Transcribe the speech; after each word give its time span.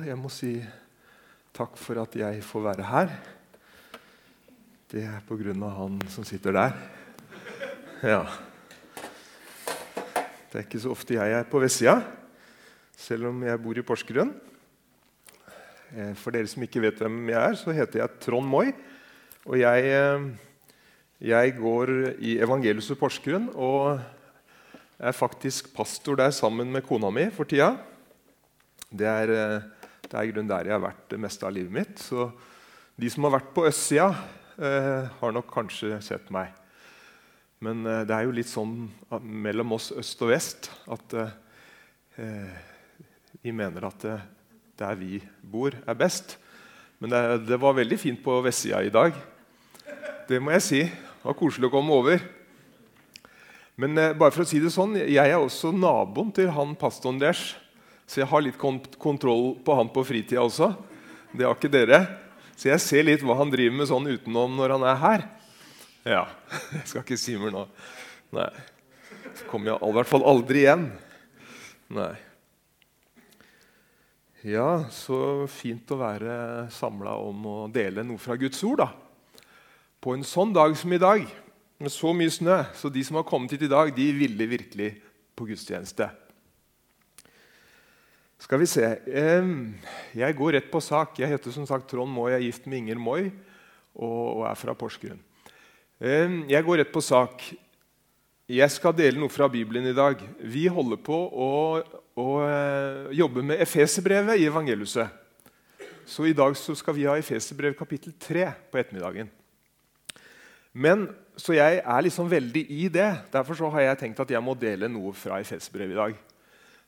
Jeg 0.00 0.16
må 0.16 0.30
si 0.32 0.54
takk 1.52 1.74
for 1.76 1.98
at 2.00 2.14
jeg 2.16 2.40
får 2.46 2.62
være 2.64 2.84
her. 2.88 3.10
Det 4.88 5.02
er 5.04 5.18
på 5.26 5.36
grunn 5.36 5.60
av 5.66 5.74
han 5.76 5.98
som 6.08 6.24
sitter 6.24 6.54
der. 6.56 6.76
Ja. 8.00 8.20
Det 10.48 10.56
er 10.56 10.64
ikke 10.64 10.80
så 10.80 10.94
ofte 10.94 11.18
jeg 11.18 11.34
er 11.36 11.44
på 11.50 11.60
vestsida, 11.60 11.98
selv 12.96 13.28
om 13.28 13.42
jeg 13.44 13.60
bor 13.60 13.76
i 13.76 13.84
Porsgrunn. 13.84 14.30
Eh, 15.92 16.14
for 16.16 16.32
dere 16.32 16.48
som 16.48 16.64
ikke 16.64 16.80
vet 16.86 17.02
hvem 17.02 17.18
jeg 17.34 17.40
er, 17.40 17.58
så 17.60 17.74
heter 17.76 18.00
jeg 18.00 18.20
Trond 18.24 18.48
Moi. 18.48 18.70
Og 19.44 19.58
jeg, 19.60 19.90
eh, 19.90 20.30
jeg 21.28 21.58
går 21.58 21.92
i 22.24 22.38
Evangeliuset 22.40 22.96
Porsgrunn 22.98 23.50
og 23.52 24.00
er 24.96 25.12
faktisk 25.12 25.74
pastor 25.76 26.16
der 26.16 26.32
sammen 26.32 26.72
med 26.72 26.86
kona 26.88 27.12
mi 27.12 27.28
for 27.34 27.44
tida. 27.44 27.74
Det 28.88 29.06
er 29.06 29.34
eh, 29.36 29.68
det 30.10 30.18
er 30.18 30.26
i 30.26 30.32
grunnen 30.32 30.50
der 30.50 30.66
jeg 30.66 30.74
har 30.74 30.82
vært 30.82 31.04
det 31.12 31.20
meste 31.22 31.46
av 31.46 31.54
livet 31.54 31.74
mitt. 31.74 32.00
Så 32.02 32.26
de 33.00 33.10
som 33.12 33.26
har 33.26 33.36
vært 33.36 33.52
på 33.54 33.66
østsida, 33.68 34.08
eh, 34.58 35.06
har 35.20 35.36
nok 35.36 35.46
kanskje 35.54 36.00
sett 36.02 36.32
meg. 36.34 36.50
Men 37.62 37.84
eh, 37.86 38.02
det 38.08 38.16
er 38.16 38.26
jo 38.26 38.34
litt 38.34 38.50
sånn 38.50 38.88
mellom 39.22 39.76
oss 39.78 39.92
øst 39.94 40.24
og 40.26 40.32
vest 40.32 40.70
at 40.90 41.14
eh, 41.20 42.58
vi 43.40 43.54
mener 43.54 43.86
at 43.86 44.04
eh, 44.08 44.26
der 44.80 44.98
vi 44.98 45.20
bor, 45.40 45.76
er 45.86 45.94
best. 45.98 46.38
Men 46.98 47.12
det, 47.12 47.22
det 47.48 47.60
var 47.60 47.78
veldig 47.78 48.00
fint 48.00 48.20
på 48.24 48.40
vestsida 48.44 48.82
i 48.82 48.92
dag. 48.92 49.14
Det 50.28 50.40
må 50.42 50.52
jeg 50.56 50.66
si. 50.66 50.82
Det 50.90 51.24
var 51.28 51.38
koselig 51.38 51.70
å 51.70 51.74
komme 51.74 51.94
over. 51.94 52.22
Men 53.80 53.96
eh, 53.96 54.16
bare 54.18 54.34
for 54.34 54.44
å 54.44 54.48
si 54.48 54.60
det 54.60 54.74
sånn, 54.74 54.98
jeg 54.98 55.22
er 55.22 55.38
også 55.38 55.70
naboen 55.72 56.34
til 56.36 56.50
han 56.56 56.74
pastoren 56.80 57.20
deres 57.22 57.52
så 58.10 58.24
jeg 58.24 58.26
har 58.26 58.42
litt 58.42 58.58
kont 58.58 58.96
kontroll 58.98 59.52
på 59.62 59.74
han 59.78 59.90
på 59.94 60.02
fritida 60.02 60.42
også. 60.42 60.72
Det 61.30 61.46
har 61.46 61.54
ikke 61.54 61.70
dere. 61.70 62.00
Så 62.58 62.66
jeg 62.72 62.82
ser 62.82 63.04
litt 63.06 63.22
hva 63.22 63.36
han 63.38 63.52
driver 63.52 63.76
med 63.78 63.86
sånn 63.86 64.08
utenom 64.10 64.56
når 64.58 64.74
han 64.74 64.86
er 64.90 64.96
her. 64.98 65.22
Ja, 66.02 66.24
Jeg 66.74 66.88
skal 66.90 67.04
ikke 67.04 67.18
si 67.20 67.36
mer 67.38 67.54
nå. 67.54 67.62
Nei. 68.34 68.48
Så 69.38 69.46
kommer 69.46 69.70
jeg 69.70 69.78
i 69.86 69.94
hvert 69.94 70.10
fall 70.10 70.26
aldri 70.26 70.64
igjen. 70.64 70.88
Nei. 71.94 72.12
Ja, 74.42 74.88
så 74.90 75.46
fint 75.52 75.92
å 75.94 76.00
være 76.00 76.34
samla 76.74 77.12
om 77.20 77.46
å 77.46 77.56
dele 77.70 78.02
noe 78.08 78.18
fra 78.18 78.34
Guds 78.40 78.58
ord. 78.66 78.82
da. 78.82 79.44
På 80.02 80.16
en 80.16 80.26
sånn 80.26 80.54
dag 80.56 80.74
som 80.80 80.90
i 80.96 80.98
dag, 80.98 81.28
med 81.78 81.94
så 81.94 82.10
mye 82.16 82.32
snø. 82.32 82.58
Så 82.74 82.90
de 82.90 83.04
som 83.06 83.20
har 83.20 83.28
kommet 83.28 83.54
hit 83.54 83.68
i 83.68 83.70
dag, 83.70 83.94
de 83.94 84.08
ville 84.16 84.50
virkelig 84.50 84.96
på 85.38 85.46
gudstjeneste. 85.46 86.10
Skal 88.40 88.62
vi 88.62 88.66
se 88.66 88.86
Jeg 90.16 90.36
går 90.36 90.56
rett 90.56 90.70
på 90.72 90.80
sak. 90.80 91.18
Jeg 91.20 91.28
heter 91.28 91.52
som 91.52 91.66
sagt 91.68 91.90
Trond 91.90 92.10
Moi, 92.12 92.30
jeg 92.32 92.40
er 92.40 92.46
gift 92.48 92.68
med 92.68 92.82
Inger 92.82 93.00
Moi 93.00 93.30
og 94.00 94.46
er 94.48 94.56
fra 94.56 94.72
Porsgrunn. 94.78 95.18
Jeg 96.00 96.64
går 96.64 96.80
rett 96.80 96.92
på 96.94 97.02
sak. 97.04 97.42
Jeg 98.50 98.72
skal 98.72 98.94
dele 98.96 99.20
noe 99.20 99.30
fra 99.30 99.46
Bibelen 99.50 99.84
i 99.86 99.94
dag. 99.94 100.22
Vi 100.40 100.64
holder 100.72 100.98
på 101.04 101.14
å, 101.14 101.50
å 102.18 102.28
eh, 102.46 103.10
jobbe 103.18 103.44
med 103.46 103.60
Efeserbrevet 103.62 104.40
i 104.40 104.46
evangeliuset. 104.48 105.18
Så 106.08 106.26
i 106.26 106.34
dag 106.34 106.56
så 106.58 106.74
skal 106.78 106.96
vi 106.96 107.04
ha 107.06 107.18
Efeserbrev 107.20 107.76
kapittel 107.78 108.14
3 108.18 108.48
på 108.72 108.80
ettermiddagen. 108.80 109.30
Men, 110.72 111.10
Så 111.36 111.54
jeg 111.54 111.78
er 111.78 112.02
liksom 112.02 112.26
veldig 112.30 112.64
i 112.68 112.88
det. 112.92 113.10
Derfor 113.32 113.70
har 113.76 113.80
jeg 113.80 114.00
tenkt 114.02 114.20
at 114.20 114.30
jeg 114.30 114.42
må 114.42 114.56
dele 114.58 114.90
noe 114.90 115.12
fra 115.16 115.38
Efeserbrevet 115.40 115.94
i 115.94 116.00
dag. 116.00 116.18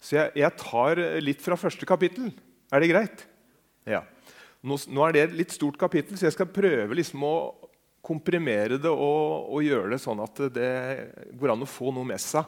Så 0.02 0.16
jeg, 0.16 0.32
jeg, 0.42 0.58
tar 0.58 1.00
litt 1.22 1.42
fra 1.44 1.58
første 1.58 1.86
kapittel. 1.86 2.32
Er 2.74 2.82
det 2.82 2.90
greit? 2.90 3.22
Ja. 3.86 4.02
Nå, 4.62 4.78
nå, 4.90 5.04
er 5.06 5.14
det 5.14 5.22
et 5.26 5.36
litt 5.42 5.54
stort 5.54 5.78
kapittel, 5.78 6.18
så 6.18 6.28
jeg 6.28 6.34
skal 6.36 6.50
prøve 6.50 6.98
liksom 6.98 7.22
å 7.26 7.34
komprimere 8.02 8.80
det 8.82 8.90
og, 8.90 9.46
og, 9.46 9.60
gjøre 9.62 9.94
det 9.94 10.00
sånn 10.02 10.22
at 10.22 10.40
det 10.54 10.70
går 11.38 11.54
an 11.54 11.62
å 11.62 11.70
få 11.70 11.92
noe 11.94 12.06
med 12.06 12.22
seg 12.22 12.46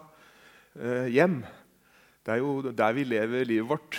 eh, 0.79 1.11
hjem. 1.15 1.41
Det 2.27 2.35
er 2.35 2.43
jo 2.43 2.75
der 2.75 2.95
vi 2.97 3.07
lever 3.07 3.47
livet 3.47 3.71
vårt, 3.71 3.99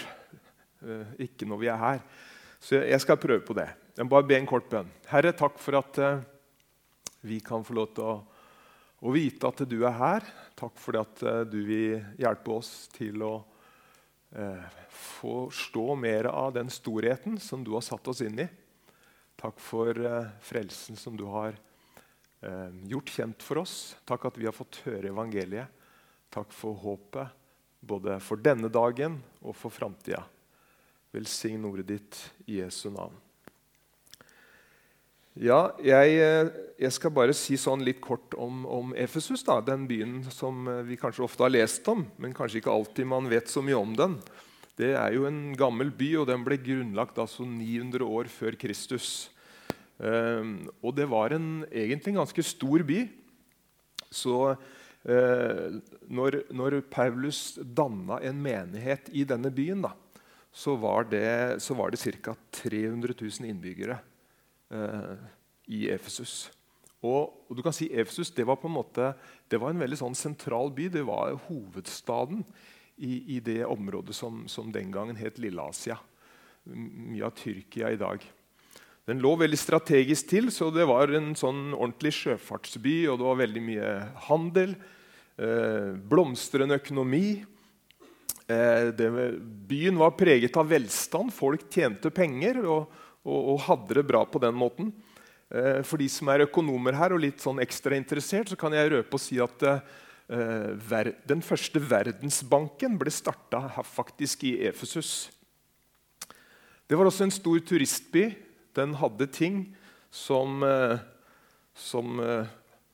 eh, 0.84 1.16
ikke 1.28 1.48
når 1.48 1.62
vi 1.64 1.72
er 1.72 1.80
her. 1.80 2.06
Så 2.60 2.76
jeg, 2.76 2.90
jeg 2.92 3.04
skal 3.04 3.20
prøve 3.22 3.44
på 3.48 3.56
det. 3.56 3.70
Jeg 3.96 4.08
må 4.08 4.16
bare 4.16 4.28
be 4.28 4.40
en 4.40 4.50
kort 4.50 4.68
bønn. 4.72 4.92
Herre, 5.08 5.32
takk 5.36 5.60
for 5.64 5.80
at 5.80 6.00
eh, 6.04 6.24
vi 7.28 7.40
kan 7.44 7.64
få 7.68 7.76
lov 7.78 7.92
til 7.96 8.08
å, 8.08 8.16
å 9.04 9.12
vite 9.14 9.50
at 9.50 9.64
du 9.68 9.82
er 9.84 9.98
her. 10.00 10.28
Takk 10.56 10.78
for 10.80 11.00
at 11.02 11.24
eh, 11.24 11.44
du 11.50 11.60
vil 11.68 12.04
hjelpe 12.22 12.56
oss 12.56 12.88
til 12.96 13.24
å 13.26 13.34
eh, 14.36 14.64
forstå 14.96 15.96
mer 16.00 16.30
av 16.32 16.54
den 16.56 16.72
storheten 16.72 17.40
som 17.42 17.64
du 17.64 17.74
har 17.76 17.86
satt 17.86 18.08
oss 18.12 18.24
inn 18.26 18.40
i. 18.46 18.48
Takk 19.36 19.60
for 19.60 19.92
eh, 20.00 20.30
frelsen 20.42 20.96
som 21.00 21.18
du 21.18 21.26
har 21.30 21.58
eh, 22.42 22.72
gjort 22.88 23.12
kjent 23.18 23.44
for 23.44 23.64
oss. 23.66 23.96
Takk 24.08 24.30
at 24.32 24.40
vi 24.40 24.48
har 24.48 24.56
fått 24.56 24.82
høre 24.88 25.12
evangeliet. 25.12 25.84
Takk 26.32 26.56
for 26.56 26.80
håpet, 26.80 27.36
både 27.80 28.18
for 28.24 28.42
denne 28.42 28.72
dagen 28.72 29.20
og 29.44 29.56
for 29.60 29.72
framtida. 29.72 30.24
Velsign 31.16 31.68
ordet 31.68 31.88
ditt 31.94 32.24
i 32.48 32.60
Jesu 32.60 32.90
navn. 32.92 33.25
Ja, 35.36 35.74
jeg, 35.84 36.14
eh, 36.24 36.50
jeg, 36.80 36.94
skal 36.96 37.12
bare 37.12 37.34
si 37.36 37.58
sånn 37.60 37.82
litt 37.84 38.00
kort 38.00 38.38
om, 38.40 38.62
om 38.72 38.94
Efesus. 38.96 39.44
Den 39.68 39.84
byen 39.90 40.22
som 40.32 40.64
eh, 40.72 40.80
vi 40.88 40.96
kanskje 40.96 41.26
ofte 41.26 41.44
har 41.44 41.52
lest 41.52 41.84
om, 41.92 42.06
men 42.16 42.36
kanskje 42.36 42.62
ikke 42.62 42.72
alltid 42.72 43.10
man 43.12 43.28
vet 43.28 43.52
så 43.52 43.60
mye 43.66 43.76
om 43.76 43.92
den. 44.00 44.16
Det 44.80 44.94
er 44.96 45.18
jo 45.18 45.28
en 45.28 45.52
gammel 45.60 45.92
by, 45.92 46.14
og 46.22 46.30
den 46.32 46.48
ble 46.48 46.56
grunnlagt 46.64 47.20
altså 47.20 47.44
900 47.48 48.08
år 48.08 48.32
før 48.32 48.56
Kristus. 48.60 49.28
Um, 50.00 50.70
og 50.84 50.96
det 50.96 51.06
var 51.12 51.36
en, 51.36 51.66
egentlig 51.68 52.12
en 52.12 52.22
ganske 52.22 52.44
stor 52.44 52.84
by. 52.88 53.04
Så 54.12 54.40
uh, 54.56 55.68
når, 56.12 56.42
når, 56.52 56.82
Paulus 56.92 57.54
danna 57.60 58.20
en 58.24 58.44
menighet 58.44 59.08
i 59.16 59.24
denne 59.28 59.52
byen, 59.56 59.88
da, 59.88 59.94
så 60.52 60.76
var 60.80 61.08
det, 61.12 61.64
så 61.64 61.76
det 61.92 62.04
ca. 62.24 62.36
300 62.64 63.16
000 63.16 63.52
innbyggere 63.52 64.00
eh, 64.76 65.26
i 65.72 65.88
Efesus. 65.94 66.52
Og, 67.06 67.34
og, 67.48 67.54
du 67.58 67.62
kan 67.66 67.76
si 67.76 67.88
Efesus 67.94 68.32
det 68.34 68.46
var 68.48 68.60
på 68.62 68.70
en 68.70 68.78
måte, 68.78 69.12
det 69.52 69.60
var 69.62 69.74
en 69.74 69.82
veldig 69.82 70.00
sånn 70.00 70.18
sentral 70.18 70.72
by. 70.76 70.90
Det 70.94 71.06
var 71.08 71.38
hovedstaden 71.48 72.44
i, 72.98 73.38
i 73.38 73.42
det 73.44 73.62
området 73.68 74.16
som, 74.18 74.46
som, 74.52 74.72
den 74.74 74.92
gangen 74.94 75.20
het 75.20 75.40
Lilleasia. 75.42 76.00
Mye 76.66 77.28
av 77.28 77.36
Tyrkia 77.38 77.92
i 77.94 78.00
dag. 78.02 78.24
Den 79.06 79.22
lå 79.22 79.36
veldig 79.38 79.58
strategisk 79.60 80.32
til, 80.32 80.50
så 80.50 80.72
det 80.74 80.88
var 80.90 81.14
en 81.14 81.36
sånn 81.38 81.76
ordentlig 81.76 82.16
sjøfartsby. 82.18 83.04
og 83.12 83.20
Det 83.20 83.28
var 83.28 83.42
veldig 83.44 83.62
mye 83.62 83.92
handel, 84.32 84.74
eh, 85.38 85.92
blomstrende 86.10 86.80
økonomi. 86.82 87.44
Eh, 88.50 88.90
det, 88.98 89.10
byen 89.70 90.00
var 90.02 90.18
preget 90.18 90.58
av 90.58 90.72
velstand. 90.74 91.34
Folk 91.34 91.68
tjente 91.70 92.10
penger. 92.10 92.66
og 92.66 92.90
og, 93.26 93.52
og 93.56 93.62
hadde 93.68 94.00
det 94.00 94.08
bra 94.08 94.24
på 94.30 94.42
den 94.42 94.56
måten. 94.56 94.94
Eh, 95.50 95.82
for 95.86 96.02
de 96.02 96.08
som 96.12 96.30
er 96.32 96.46
økonomer 96.46 96.98
her 96.98 97.16
og 97.16 97.24
litt 97.26 97.44
sånn 97.44 97.62
ekstra 97.64 97.98
interessert, 97.98 98.52
så 98.52 98.58
kan 98.60 98.74
jeg 98.76 98.94
røpe 98.94 99.18
og 99.18 99.22
si 99.22 99.40
at 99.42 99.66
eh, 99.68 101.16
den 101.28 101.44
første 101.46 101.82
verdensbanken 101.82 102.98
ble 103.02 103.14
starta 103.14 103.68
faktisk 103.86 104.48
i 104.50 104.58
Efesus. 104.70 105.32
Det 106.86 106.98
var 106.98 107.10
også 107.10 107.26
en 107.26 107.34
stor 107.34 107.62
turistby. 107.66 108.30
Den 108.78 108.94
hadde 109.00 109.28
ting 109.34 109.64
som, 110.14 110.62
eh, 110.64 110.98
som 111.74 112.20
eh, 112.22 112.52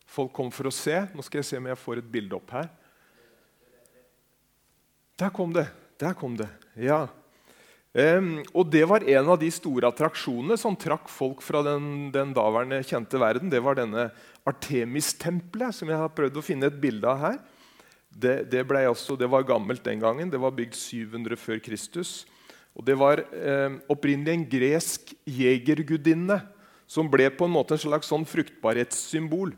folk 0.07 0.31
kom 0.33 0.51
for 0.53 0.69
å 0.69 0.75
se. 0.75 0.95
Nå 1.15 1.25
skal 1.27 1.41
jeg 1.41 1.49
se 1.49 1.59
om 1.59 1.67
jeg 1.71 1.79
får 1.79 2.01
et 2.01 2.11
bilde 2.11 2.37
opp 2.37 2.55
her. 2.55 2.69
Der 5.19 5.33
kom 5.35 5.51
det! 5.53 5.67
Der 6.01 6.15
kom 6.17 6.33
det. 6.33 6.47
Ja. 6.81 7.05
Og 7.91 8.69
Det 8.71 8.85
var 8.87 9.03
en 9.03 9.29
av 9.33 9.39
de 9.39 9.49
store 9.51 9.89
attraksjonene 9.91 10.55
som 10.59 10.77
trakk 10.79 11.09
folk 11.11 11.41
fra 11.43 11.59
den, 11.65 12.11
den 12.13 12.31
daværende 12.31 12.79
kjente 12.87 13.19
verden. 13.19 13.51
Det 13.51 13.59
var 13.59 13.75
denne 13.75 14.09
Artemis-tempelet, 14.47 15.75
som 15.75 15.91
jeg 15.91 15.99
har 15.99 16.13
prøvd 16.15 16.39
å 16.39 16.45
finne 16.45 16.69
et 16.71 16.79
bilde 16.79 17.07
av 17.07 17.19
her. 17.19 17.41
Det, 18.11 18.51
det, 18.51 18.63
også, 18.87 19.15
det, 19.19 19.27
var 19.27 19.43
gammelt 19.47 19.83
den 19.83 19.99
gangen. 19.99 20.31
Det 20.31 20.39
var 20.39 20.55
bygd 20.55 20.75
700 20.75 21.35
før 21.35 21.59
Kristus. 21.63 22.25
Og 22.75 22.85
Det 22.87 22.95
var 22.95 23.23
um, 23.27 23.81
opprinnelig 23.91 24.33
en 24.33 24.47
gresk 24.47 25.11
jegergudinne 25.27 26.39
som 26.87 27.11
ble 27.11 27.27
på 27.31 27.47
en 27.47 27.53
måte 27.55 27.75
en 27.75 27.83
slags 27.83 28.07
sånn 28.11 28.23
fruktbarhetssymbol. 28.27 29.51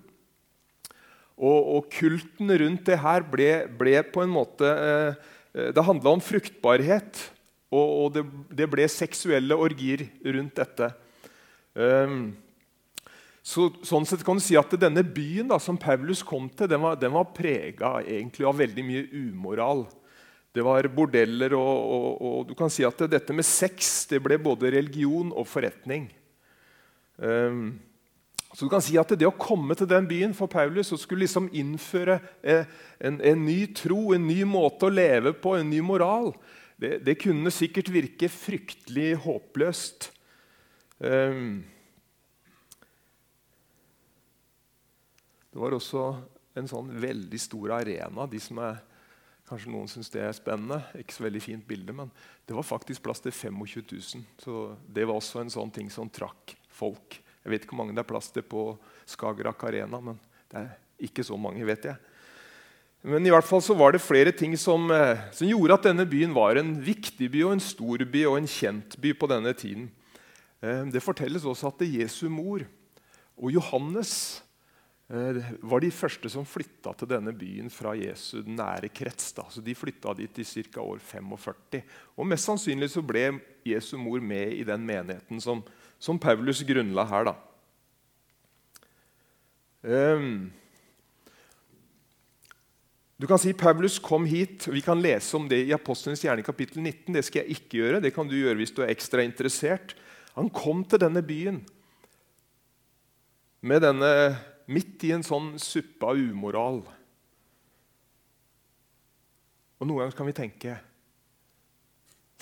Og, 1.38 1.60
og, 1.78 1.86
kulten 1.94 2.50
rundt 2.62 2.86
det 2.90 3.00
her 3.02 3.26
ble, 3.26 3.52
ble 3.78 3.96
på 4.06 4.22
en 4.22 4.34
måte 4.34 4.70
uh, 4.70 5.18
Det 5.54 5.86
handla 5.86 6.18
om 6.18 6.22
fruktbarhet. 6.22 7.30
Og, 7.74 7.92
og 8.04 8.08
det, 8.14 8.24
det, 8.54 8.70
ble 8.70 8.86
seksuelle 8.92 9.58
orgier 9.58 10.06
rundt 10.36 10.60
dette. 10.62 10.90
Um, 11.74 12.36
så, 13.44 13.68
sånn 13.84 14.06
sett 14.08 14.22
kan 14.24 14.38
du 14.38 14.44
si 14.46 14.56
at 14.60 14.76
Denne 14.80 15.02
byen 15.04 15.50
da, 15.50 15.58
som 15.60 15.80
Paulus 15.82 16.22
kom 16.24 16.46
til, 16.54 16.70
den 16.70 16.84
var, 16.84 17.00
den 17.02 17.12
var 17.16 17.34
prega 17.36 17.98
av 18.00 18.60
veldig 18.62 18.86
mye 18.88 19.08
umoral. 19.26 19.88
Det 20.54 20.62
var 20.62 20.86
bordeller, 20.94 21.56
og, 21.58 21.74
og, 21.96 22.10
og, 22.22 22.38
du 22.48 22.54
kan 22.58 22.70
si 22.70 22.86
at 22.86 23.00
dette 23.10 23.34
med 23.34 23.48
sex 23.48 24.06
det 24.12 24.22
ble 24.22 24.38
både 24.38 24.70
religion 24.76 25.34
og 25.34 25.50
forretning. 25.50 26.06
Um, 27.18 27.74
så 28.54 28.66
du 28.66 28.70
kan 28.70 28.84
si 28.86 28.98
at 29.02 29.10
Det 29.18 29.26
å 29.26 29.34
komme 29.34 29.76
til 29.78 29.90
den 29.90 30.06
byen 30.10 30.34
for 30.38 30.50
Paulus 30.52 30.92
og 30.94 31.02
skulle 31.02 31.26
liksom 31.26 31.50
innføre 31.58 32.20
eh, 32.42 32.70
en, 33.02 33.18
en, 33.18 33.46
ny 33.46 33.66
tro, 33.74 34.14
en 34.14 34.28
ny 34.28 34.44
måte 34.46 34.88
å 34.88 34.94
leve 34.94 35.34
på, 35.34 35.56
en 35.58 35.70
ny 35.70 35.82
moral, 35.82 36.32
det, 36.82 36.98
det 37.06 37.20
kunne 37.22 37.52
sikkert 37.54 37.92
virke 37.94 38.30
fryktelig 38.32 39.14
håpløst. 39.24 40.10
Um, 41.00 41.64
det 45.54 45.62
var 45.62 45.76
også 45.76 46.08
en 46.58 46.70
sånn 46.70 46.90
veldig 47.02 47.40
stor 47.42 47.78
arena. 47.80 48.28
De 48.30 48.42
som 48.42 48.62
er, 48.64 48.80
kanskje 49.50 49.74
noen 49.74 49.90
syns 49.92 50.12
det 50.14 50.24
er 50.26 50.36
spennende. 50.38 50.80
Ikke 50.98 51.16
så 51.16 51.26
veldig 51.26 51.44
fint 51.44 51.68
bilde, 51.68 51.96
men 51.96 52.12
det 52.48 52.56
var 52.58 52.66
faktisk 52.68 53.06
plass 53.06 53.22
til 53.24 53.34
25 53.36 53.86
000. 53.92 54.26
Så 54.42 54.64
det 54.88 55.06
var 55.10 55.20
også 55.20 55.44
en 55.44 55.54
sånn 55.54 55.74
ting 55.74 55.92
som 55.94 56.12
trakk 56.14 56.56
folk. 56.74 57.20
Jeg 57.44 57.52
vet 57.52 57.66
ikke 57.66 57.76
hvor 57.76 57.84
mange 57.84 57.98
det 57.98 58.04
er 58.06 58.10
plass 58.10 58.32
til 58.34 58.46
på 58.48 58.72
Skagerrak 59.10 59.68
Arena, 59.68 60.00
men 60.02 60.20
det 60.52 60.64
er 60.64 60.74
ikke 61.04 61.26
så 61.28 61.38
mange, 61.40 61.66
vet 61.68 61.90
jeg. 61.90 62.13
Men 63.04 63.26
i 63.28 63.32
hvert 63.34 63.44
fall 63.44 63.60
så 63.60 63.76
var 63.76 63.92
det 63.92 64.00
flere 64.00 64.32
ting 64.32 64.54
som, 64.56 64.88
eh, 64.92 65.20
som 65.36 65.48
gjorde 65.48 65.76
at 65.76 65.90
denne 65.90 66.06
byen 66.08 66.32
var 66.36 66.56
en 66.56 66.72
viktig 66.80 67.28
by, 67.34 67.42
og 67.44 67.58
en 67.58 67.64
stor 67.64 68.06
by 68.08 68.24
og 68.30 68.38
en 68.38 68.48
kjent 68.48 68.96
by 69.04 69.12
på 69.20 69.28
denne 69.28 69.52
tiden. 69.60 69.90
Eh, 70.64 70.86
det 70.88 71.04
fortelles 71.04 71.44
også 71.44 71.68
at 71.68 71.84
Jesu 71.84 72.30
mor 72.32 72.64
og 73.36 73.52
Johannes 73.52 74.42
eh, 75.12 75.42
var 75.60 75.84
de 75.84 75.92
første 75.92 76.32
som 76.32 76.48
flytta 76.48 76.94
til 76.96 77.12
denne 77.12 77.36
byen 77.36 77.68
fra 77.68 77.92
Jesu 78.00 78.40
nære 78.48 78.88
krets. 78.96 79.34
Da. 79.36 79.50
Så 79.52 79.60
De 79.60 79.76
flytta 79.76 80.16
dit 80.16 80.40
i 80.40 80.64
ca. 80.64 80.80
år 80.80 81.04
45. 81.04 81.84
Og 82.16 82.28
Mest 82.28 82.48
sannsynlig 82.48 82.94
så 82.96 83.04
ble 83.04 83.34
Jesu 83.68 83.98
mor 83.98 84.24
med 84.24 84.56
i 84.56 84.64
den 84.64 84.80
menigheten 84.88 85.44
som, 85.44 85.60
som 86.00 86.16
Paulus 86.16 86.64
grunnla 86.64 87.04
her. 87.04 87.34
da. 87.34 87.36
Um, 89.84 90.54
du 93.24 93.28
kan 93.30 93.40
si 93.40 93.54
Paulus 93.56 94.02
kom 94.04 94.26
hit. 94.28 94.66
og 94.68 94.74
Vi 94.76 94.82
kan 94.84 95.00
lese 95.00 95.38
om 95.38 95.46
det 95.48 95.62
i 95.64 95.72
Apostlenes 95.72 96.26
gjerne 96.26 96.44
kapittel 96.44 96.82
19. 96.84 97.14
Det 97.16 97.24
skal 97.24 97.46
jeg 97.46 97.56
ikke 97.56 97.78
gjøre. 97.80 98.02
Det 98.04 98.12
kan 98.12 98.28
du 98.28 98.36
gjøre 98.36 98.58
hvis 98.60 98.76
du 98.76 98.82
er 98.84 98.92
ekstra 98.92 99.24
interessert. 99.24 99.94
Han 100.36 100.52
kom 100.52 100.82
til 100.84 101.00
denne 101.00 101.24
byen 101.24 101.62
med 103.64 103.80
denne, 103.80 104.12
midt 104.68 105.08
i 105.08 105.14
en 105.16 105.24
sånn 105.24 105.54
suppe 105.56 106.04
av 106.04 106.20
umoral. 106.20 106.84
Og 109.80 109.88
Noen 109.88 110.04
ganger 110.04 110.20
kan 110.20 110.28
vi 110.28 110.36
tenke 110.44 110.78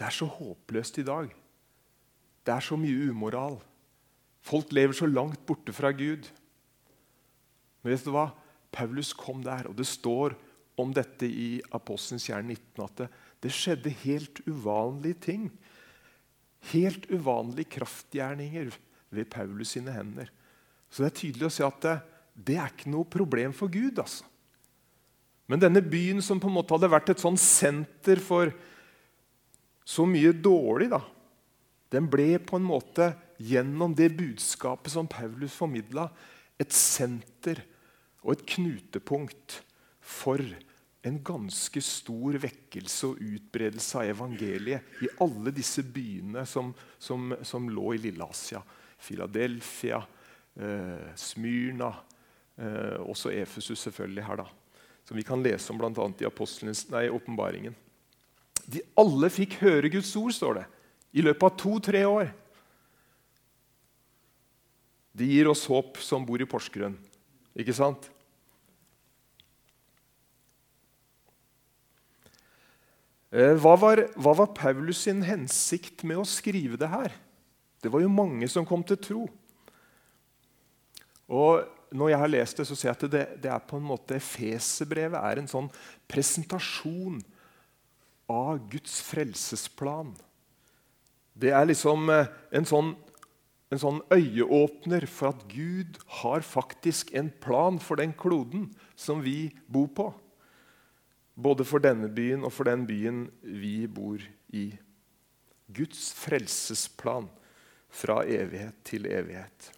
det 0.01 0.09
er 0.09 0.17
så 0.17 0.25
håpløst 0.25 0.97
i 0.97 1.05
dag. 1.05 1.29
Det 2.41 2.57
er 2.57 2.63
så 2.65 2.73
mye 2.73 3.11
umoral. 3.13 3.59
Folk 4.41 4.73
lever 4.73 4.97
så 4.97 5.05
langt 5.05 5.45
borte 5.45 5.77
fra 5.77 5.93
Gud. 5.93 6.25
Men 7.83 7.93
vet 7.93 8.07
du 8.07 8.15
hva? 8.15 8.31
Paulus 8.73 9.13
kom 9.13 9.43
der, 9.45 9.69
og 9.69 9.77
det 9.77 9.85
står 9.85 10.41
om 10.79 10.93
dette 10.95 11.27
i 11.27 11.59
Apostelens 11.75 12.27
gjerne 12.29 12.55
19 12.55 12.85
at 12.85 13.03
det, 13.03 13.07
det, 13.43 13.51
skjedde 13.53 13.93
helt 14.03 14.41
uvanlige 14.47 15.19
ting. 15.27 15.49
Helt 16.71 17.07
uvanlige 17.11 17.73
kraftgjerninger 17.77 18.71
ved 19.11 19.29
Paulus 19.31 19.75
sine 19.75 19.93
hender. 19.95 20.29
Så 20.91 21.03
det 21.03 21.11
er 21.11 21.19
tydelig 21.21 21.47
å 21.47 21.53
si 21.53 21.65
at 21.65 21.79
det, 21.83 21.95
det 22.35 22.57
er 22.59 22.71
ikke 22.71 22.91
noe 22.93 23.07
problem 23.09 23.55
for 23.55 23.71
Gud. 23.71 23.99
altså. 23.99 24.27
Men 25.51 25.59
denne 25.59 25.83
byen 25.83 26.21
som 26.23 26.39
på 26.39 26.47
en 26.47 26.55
måte 26.55 26.75
hadde 26.75 26.91
vært 26.91 27.11
et 27.11 27.23
sånn 27.23 27.39
senter 27.39 28.21
for 28.23 28.53
så 29.87 30.05
mye 30.07 30.31
dårlig, 30.31 30.87
da, 30.93 31.01
den 31.91 32.07
ble 32.07 32.37
på 32.39 32.55
en 32.55 32.67
måte 32.67 33.09
gjennom 33.41 33.95
det 33.97 34.13
budskapet 34.15 34.93
som 34.93 35.09
Paulus 35.11 35.57
formidla, 35.57 36.07
et 36.61 36.71
senter 36.71 37.59
og 38.21 38.35
et 38.35 38.45
knutepunkt 38.53 39.57
for 40.01 40.41
en 41.01 41.17
ganske 41.25 41.81
stor 41.81 42.37
vekkelse 42.41 43.09
og 43.09 43.21
utbredelse 43.25 44.01
av 44.01 44.11
evangeliet 44.11 45.01
i 45.01 45.09
alle 45.23 45.53
disse 45.55 45.81
byene 45.85 46.43
som, 46.49 46.69
som, 47.01 47.31
som 47.45 47.69
lå 47.73 47.95
i 47.95 48.01
Lille-Asia. 48.03 48.61
Philadelphia, 49.01 50.03
eh, 50.61 51.07
Smyrna, 51.17 51.89
eh, 52.57 52.99
også 53.01 53.33
Efesus 53.33 53.81
selvfølgelig 53.81 54.27
her. 54.27 54.43
da, 54.43 54.45
Som 55.03 55.17
vi 55.17 55.23
kan 55.25 55.41
lese 55.43 55.73
om 55.73 55.79
bl.a. 55.81 56.11
i 57.01 57.09
åpenbaringen. 57.09 57.75
De 58.65 58.81
alle 58.97 59.29
fikk 59.33 59.57
høre 59.65 59.89
Guds 59.89 60.13
ord, 60.15 60.33
står 60.33 60.53
det 60.61 60.67
i 61.17 61.23
løpet 61.25 61.43
av 61.43 61.57
to-tre 61.59 62.05
år. 62.05 62.29
Det 65.11 65.27
gir 65.27 65.49
oss 65.51 65.65
håp 65.67 65.97
som 65.99 66.23
bor 66.25 66.39
i 66.39 66.47
Porsgrunn, 66.47 66.95
ikke 67.57 67.75
sant? 67.75 68.07
Hva 73.31 73.77
var, 73.79 74.01
hva 74.19 74.33
var, 74.35 74.49
Paulus 74.57 75.05
sin 75.05 75.21
hensikt 75.23 76.03
med 76.03 76.19
å 76.19 76.27
skrive 76.27 76.75
det 76.79 76.89
her? 76.91 77.13
Det 77.79 77.91
var 77.91 78.03
jo 78.03 78.11
mange 78.11 78.49
som 78.51 78.67
kom 78.67 78.83
til 78.83 78.99
tro. 78.99 79.21
Og 81.31 81.77
Når 81.91 82.07
jeg 82.07 82.19
har 82.21 82.29
lest 82.31 82.59
det, 82.59 82.65
så 82.67 82.75
ser 82.75 82.87
jeg 82.87 82.95
at 82.95 83.11
det, 83.11 83.23
det 83.43 83.49
er 83.51 83.63
på 83.67 83.75
en 83.75 83.83
måte 83.83 84.15
Efeserbrevet 84.15 85.19
er 85.19 85.41
en 85.41 85.49
sånn 85.51 85.65
presentasjon 86.07 87.17
av 88.31 88.61
Guds 88.71 89.01
frelsesplan. 89.03 90.13
Det 91.35 91.51
er 91.51 91.67
liksom 91.67 92.07
eh, 92.13 92.31
en 92.55 92.67
sånn, 92.67 92.93
en 93.75 93.81
sånn 93.83 93.99
øyeåpner 94.07 95.03
for 95.11 95.33
at 95.33 95.43
Gud 95.51 95.99
har 96.21 96.47
faktisk 96.47 97.11
en 97.11 97.27
plan 97.43 97.79
for 97.83 97.99
den 97.99 98.15
kloden 98.15 98.69
som 98.95 99.19
vi 99.23 99.51
bor 99.67 99.91
på. 99.91 100.07
Både 101.35 101.65
for 101.67 101.83
denne 101.83 102.09
byen 102.11 102.43
og 102.45 102.53
for 102.53 102.67
den 102.67 102.83
byen 102.87 103.25
vi 103.41 103.87
bor 103.87 104.21
i. 104.53 104.69
Guds 105.71 106.11
frelsesplan 106.17 107.29
fra 107.91 108.21
evighet 108.27 108.75
til 108.87 109.07
evighet. 109.07 109.71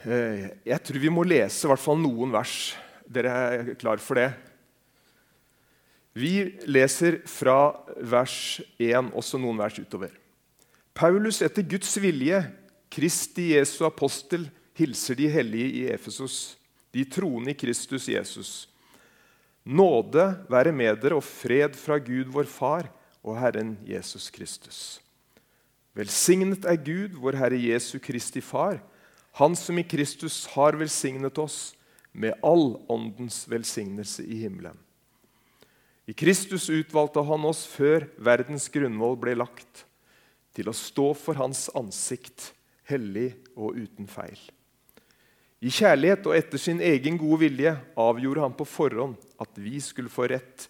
Eh, 0.00 0.46
jeg 0.64 0.82
tror 0.82 1.02
vi 1.02 1.12
må 1.12 1.24
lese 1.26 1.66
i 1.66 1.70
hvert 1.70 1.82
fall 1.82 2.00
noen 2.00 2.32
vers. 2.32 2.72
Dere 3.10 3.34
er 3.34 3.74
klar 3.78 4.00
for 4.02 4.18
det? 4.18 4.30
Vi 6.16 6.58
leser 6.66 7.20
fra 7.28 7.72
vers 8.02 8.60
1, 8.80 9.12
også 9.14 9.38
noen 9.38 9.60
vers 9.60 9.76
utover. 9.78 10.10
Paulus 10.94 11.38
etter 11.44 11.62
Guds 11.62 11.92
vilje, 12.02 12.42
Kristi 12.90 13.52
Jesu 13.54 13.84
apostel, 13.86 14.48
hilser 14.74 15.18
de 15.18 15.28
hellige 15.30 15.68
i 15.78 15.84
Efesos, 15.92 16.56
de 16.94 17.04
troende 17.06 17.52
i 17.52 17.58
Kristus 17.58 18.08
Jesus. 18.10 18.68
Nåde 19.64 20.24
være 20.50 20.72
med 20.72 20.98
dere 21.02 21.18
og 21.18 21.24
fred 21.26 21.76
fra 21.78 21.98
Gud 22.02 22.32
vår 22.32 22.48
Far 22.50 22.88
og 23.22 23.36
Herren 23.38 23.76
Jesus 23.86 24.30
Kristus. 24.32 25.00
Velsignet 25.94 26.64
er 26.64 26.78
Gud, 26.80 27.18
vår 27.18 27.36
Herre 27.38 27.58
Jesu 27.58 27.98
Kristi 27.98 28.40
Far, 28.40 28.80
Han 29.38 29.54
som 29.54 29.78
i 29.78 29.86
Kristus 29.86 30.46
har 30.56 30.74
velsignet 30.74 31.38
oss 31.38 31.76
med 32.12 32.34
all 32.42 32.80
åndens 32.90 33.44
velsignelse 33.48 34.24
i 34.26 34.40
himmelen. 34.42 34.74
I 36.10 36.12
Kristus 36.12 36.66
utvalgte 36.70 37.22
han 37.22 37.44
oss 37.46 37.62
før 37.70 38.08
verdens 38.18 38.66
grunnvoll 38.72 39.14
ble 39.22 39.36
lagt, 39.38 39.84
til 40.50 40.66
å 40.66 40.74
stå 40.74 41.12
for 41.14 41.38
hans 41.38 41.68
ansikt, 41.78 42.50
hellig 42.90 43.36
og 43.54 43.78
uten 43.78 44.10
feil. 44.10 44.40
I 45.60 45.68
kjærlighet 45.68 46.24
og 46.24 46.36
etter 46.38 46.60
sin 46.60 46.80
egen 46.80 47.18
gode 47.20 47.42
vilje 47.42 47.74
avgjorde 48.00 48.44
han 48.46 48.54
på 48.56 48.64
forhånd 48.64 49.18
at 49.40 49.58
vi 49.60 49.76
skulle 49.84 50.12
få 50.12 50.30
rett 50.32 50.68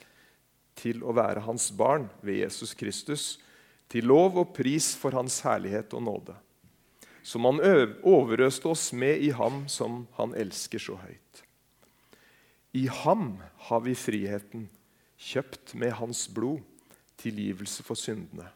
til 0.81 1.05
å 1.07 1.15
være 1.15 1.45
hans 1.47 1.69
barn 1.77 2.09
ved 2.27 2.41
Jesus 2.41 2.75
Kristus, 2.75 3.39
til 3.91 4.07
lov 4.07 4.39
og 4.39 4.53
pris 4.55 4.93
for 4.99 5.15
hans 5.15 5.41
herlighet 5.47 5.95
og 5.99 6.03
nåde, 6.07 6.35
som 7.23 7.47
han 7.47 7.63
overøste 8.07 8.71
oss 8.71 8.91
med 8.95 9.23
i 9.23 9.31
ham 9.35 9.65
som 9.71 10.05
han 10.19 10.35
elsker 10.39 10.83
så 10.83 10.99
høyt. 10.99 11.43
I 12.75 12.87
ham 12.87 13.35
har 13.67 13.83
vi 13.83 13.97
friheten 13.99 14.69
kjøpt 15.19 15.75
med 15.79 15.95
hans 15.99 16.27
blod, 16.31 16.63
tilgivelse 17.21 17.85
for 17.85 17.99
syndene. 17.99 18.47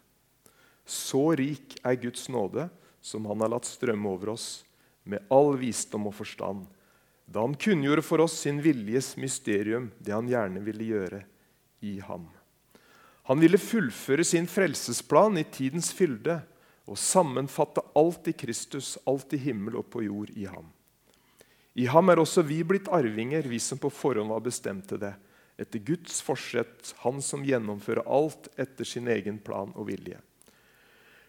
Så 0.86 1.34
rik 1.36 1.76
er 1.84 1.98
Guds 2.00 2.28
nåde, 2.32 2.68
som 3.04 3.26
han 3.28 3.42
har 3.42 3.52
latt 3.52 3.68
strømme 3.68 4.08
over 4.08 4.32
oss, 4.32 4.62
med 5.04 5.24
all 5.32 5.54
visdom 5.60 6.08
og 6.08 6.16
forstand, 6.16 6.64
da 7.24 7.44
han 7.44 7.56
kunngjorde 7.56 8.04
for 8.04 8.24
oss 8.24 8.36
sin 8.44 8.60
viljes 8.64 9.14
mysterium, 9.20 9.90
det 9.98 10.12
han 10.12 10.28
gjerne 10.28 10.60
ville 10.64 10.88
gjøre 10.88 11.22
i 11.84 11.98
ham. 12.04 12.26
Han 13.28 13.40
ville 13.40 13.60
fullføre 13.60 14.24
sin 14.24 14.48
frelsesplan 14.50 15.40
i 15.40 15.46
tidens 15.48 15.90
fylde 15.96 16.42
og 16.84 17.00
sammenfatte 17.00 17.80
alt 17.96 18.28
i 18.28 18.34
Kristus, 18.36 18.98
alt 19.08 19.32
i 19.32 19.40
himmel 19.40 19.78
og 19.80 19.88
på 19.92 20.04
jord 20.04 20.32
i 20.36 20.44
ham. 20.44 20.68
I 21.74 21.88
ham 21.90 22.12
er 22.12 22.20
også 22.20 22.44
vi 22.46 22.60
blitt 22.62 22.90
arvinger, 22.92 23.48
vi 23.48 23.58
som 23.58 23.80
på 23.80 23.90
forhånd 23.90 24.30
var 24.30 24.44
bestemt 24.44 24.86
til 24.90 25.00
det 25.02 25.14
etter 25.58 25.78
Guds 25.86 26.20
forsett, 26.22 26.94
Han 26.98 27.22
som 27.22 27.44
gjennomfører 27.46 28.06
alt 28.10 28.48
etter 28.58 28.84
sin 28.84 29.08
egen 29.08 29.38
plan 29.38 29.72
og 29.74 29.86
vilje. 29.86 30.18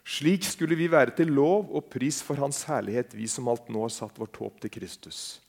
Slik 0.06 0.46
skulle 0.46 0.78
vi 0.78 0.86
være 0.92 1.16
til 1.18 1.32
lov 1.34 1.72
og 1.74 1.88
pris 1.90 2.20
for 2.22 2.38
Hans 2.38 2.62
herlighet, 2.70 3.16
vi 3.18 3.26
som 3.30 3.50
alt 3.50 3.72
nå 3.74 3.88
har 3.88 3.94
satt 3.94 4.20
vårt 4.22 4.38
håp 4.38 4.62
til 4.62 4.74
Kristus. 4.78 5.42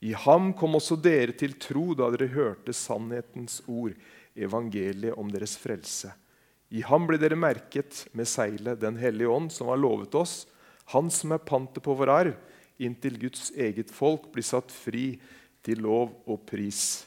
I 0.00 0.14
ham 0.16 0.52
kom 0.56 0.78
også 0.78 0.96
dere 0.96 1.34
til 1.36 1.58
tro 1.60 1.90
da 1.98 2.06
dere 2.14 2.30
hørte 2.32 2.72
sannhetens 2.72 3.58
ord, 3.68 3.92
evangeliet 4.32 5.18
om 5.18 5.28
deres 5.28 5.58
frelse. 5.60 6.12
I 6.70 6.84
ham 6.86 7.08
ble 7.10 7.18
dere 7.18 7.36
merket 7.36 8.06
med 8.14 8.30
seilet 8.30 8.80
Den 8.80 8.96
hellige 8.96 9.28
ånd, 9.28 9.50
som 9.52 9.68
har 9.68 9.82
lovet 9.82 10.14
oss, 10.14 10.46
han 10.94 11.10
som 11.10 11.34
er 11.34 11.42
pantet 11.42 11.82
på 11.84 11.94
vår 11.98 12.14
arv, 12.14 12.34
inntil 12.80 13.18
Guds 13.20 13.50
eget 13.52 13.90
folk 13.92 14.30
blir 14.32 14.46
satt 14.46 14.72
fri 14.72 15.18
til 15.66 15.82
lov 15.84 16.14
og 16.24 16.46
pris 16.48 17.04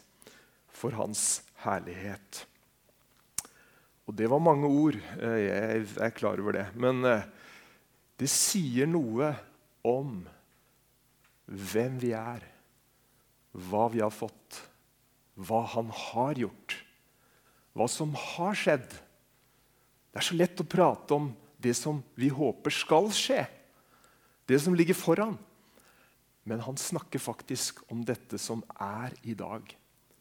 for 0.70 0.94
hans 1.00 1.42
herlighet. 1.64 2.44
Og 4.08 4.16
det 4.20 4.28
var 4.32 4.44
mange 4.44 4.68
ord. 4.68 4.98
Eh, 5.20 5.40
jeg 5.48 5.88
er 6.04 6.16
klar 6.16 6.40
over 6.42 6.58
det. 6.58 6.68
Men 6.76 7.04
eh, 7.08 7.26
det 8.20 8.30
sier 8.32 8.90
noe 8.90 9.32
om 9.88 10.22
hvem 11.48 11.98
vi 12.02 12.14
er, 12.16 12.44
hva 13.52 13.88
vi 13.94 14.02
har 14.04 14.14
fått, 14.14 14.62
hva 15.36 15.64
han 15.74 15.90
har 15.92 16.40
gjort, 16.40 16.78
hva 17.74 17.88
som 17.90 18.14
har 18.18 18.58
skjedd. 18.58 18.86
Det 20.14 20.22
er 20.22 20.28
så 20.28 20.38
lett 20.38 20.62
å 20.62 20.68
prate 20.70 21.18
om 21.18 21.32
det 21.64 21.74
som 21.78 22.02
vi 22.20 22.30
håper 22.34 22.74
skal 22.76 23.10
skje, 23.16 23.44
det 24.50 24.60
som 24.62 24.76
ligger 24.76 24.98
foran. 24.98 25.38
Men 26.44 26.64
han 26.66 26.78
snakker 26.80 27.22
faktisk 27.24 27.80
om 27.92 28.02
dette 28.06 28.38
som 28.42 28.64
er 28.76 29.16
i 29.24 29.36
dag. 29.38 29.64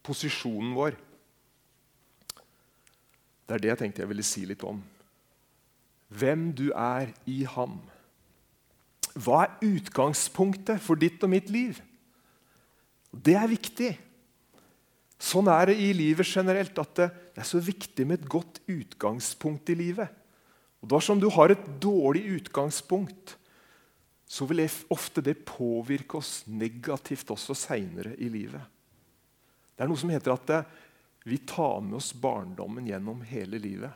Posisjonen 0.03 0.71
vår. 0.75 0.95
Det 3.47 3.55
er 3.55 3.63
det 3.63 3.71
jeg 3.73 3.81
tenkte 3.81 4.03
jeg 4.03 4.11
ville 4.11 4.25
si 4.25 4.45
litt 4.47 4.63
om. 4.67 4.79
Hvem 6.13 6.51
du 6.55 6.69
er 6.71 7.11
i 7.29 7.43
ham. 7.49 7.79
Hva 9.13 9.43
er 9.45 9.67
utgangspunktet 9.67 10.81
for 10.81 10.99
ditt 10.99 11.21
og 11.25 11.31
mitt 11.33 11.51
liv? 11.53 11.79
Det 13.13 13.35
er 13.37 13.49
viktig. 13.51 13.91
Sånn 15.23 15.47
er 15.51 15.69
det 15.69 15.77
i 15.79 15.91
livet 15.95 16.27
generelt. 16.27 16.77
at 16.79 16.95
Det 16.95 17.41
er 17.41 17.47
så 17.47 17.61
viktig 17.61 18.07
med 18.07 18.21
et 18.21 18.29
godt 18.29 18.59
utgangspunkt 18.67 19.69
i 19.69 19.77
livet. 19.77 20.09
Og 20.81 20.89
Dersom 20.91 21.19
du 21.19 21.29
har 21.31 21.53
et 21.53 21.65
dårlig 21.79 22.25
utgangspunkt, 22.39 23.37
så 24.27 24.47
vil 24.49 24.65
ofte 24.89 25.21
det 25.21 25.45
påvirke 25.45 26.17
oss 26.17 26.43
negativt 26.47 27.29
også 27.31 27.55
seinere 27.55 28.15
i 28.17 28.29
livet. 28.33 28.61
Det 29.73 29.85
er 29.85 29.89
noe 29.89 29.99
som 29.99 30.09
heter 30.09 30.33
at 30.33 30.51
vi 31.23 31.37
tar 31.37 31.81
med 31.81 31.97
oss 31.99 32.13
barndommen 32.13 32.87
gjennom 32.87 33.21
hele 33.27 33.59
livet. 33.61 33.91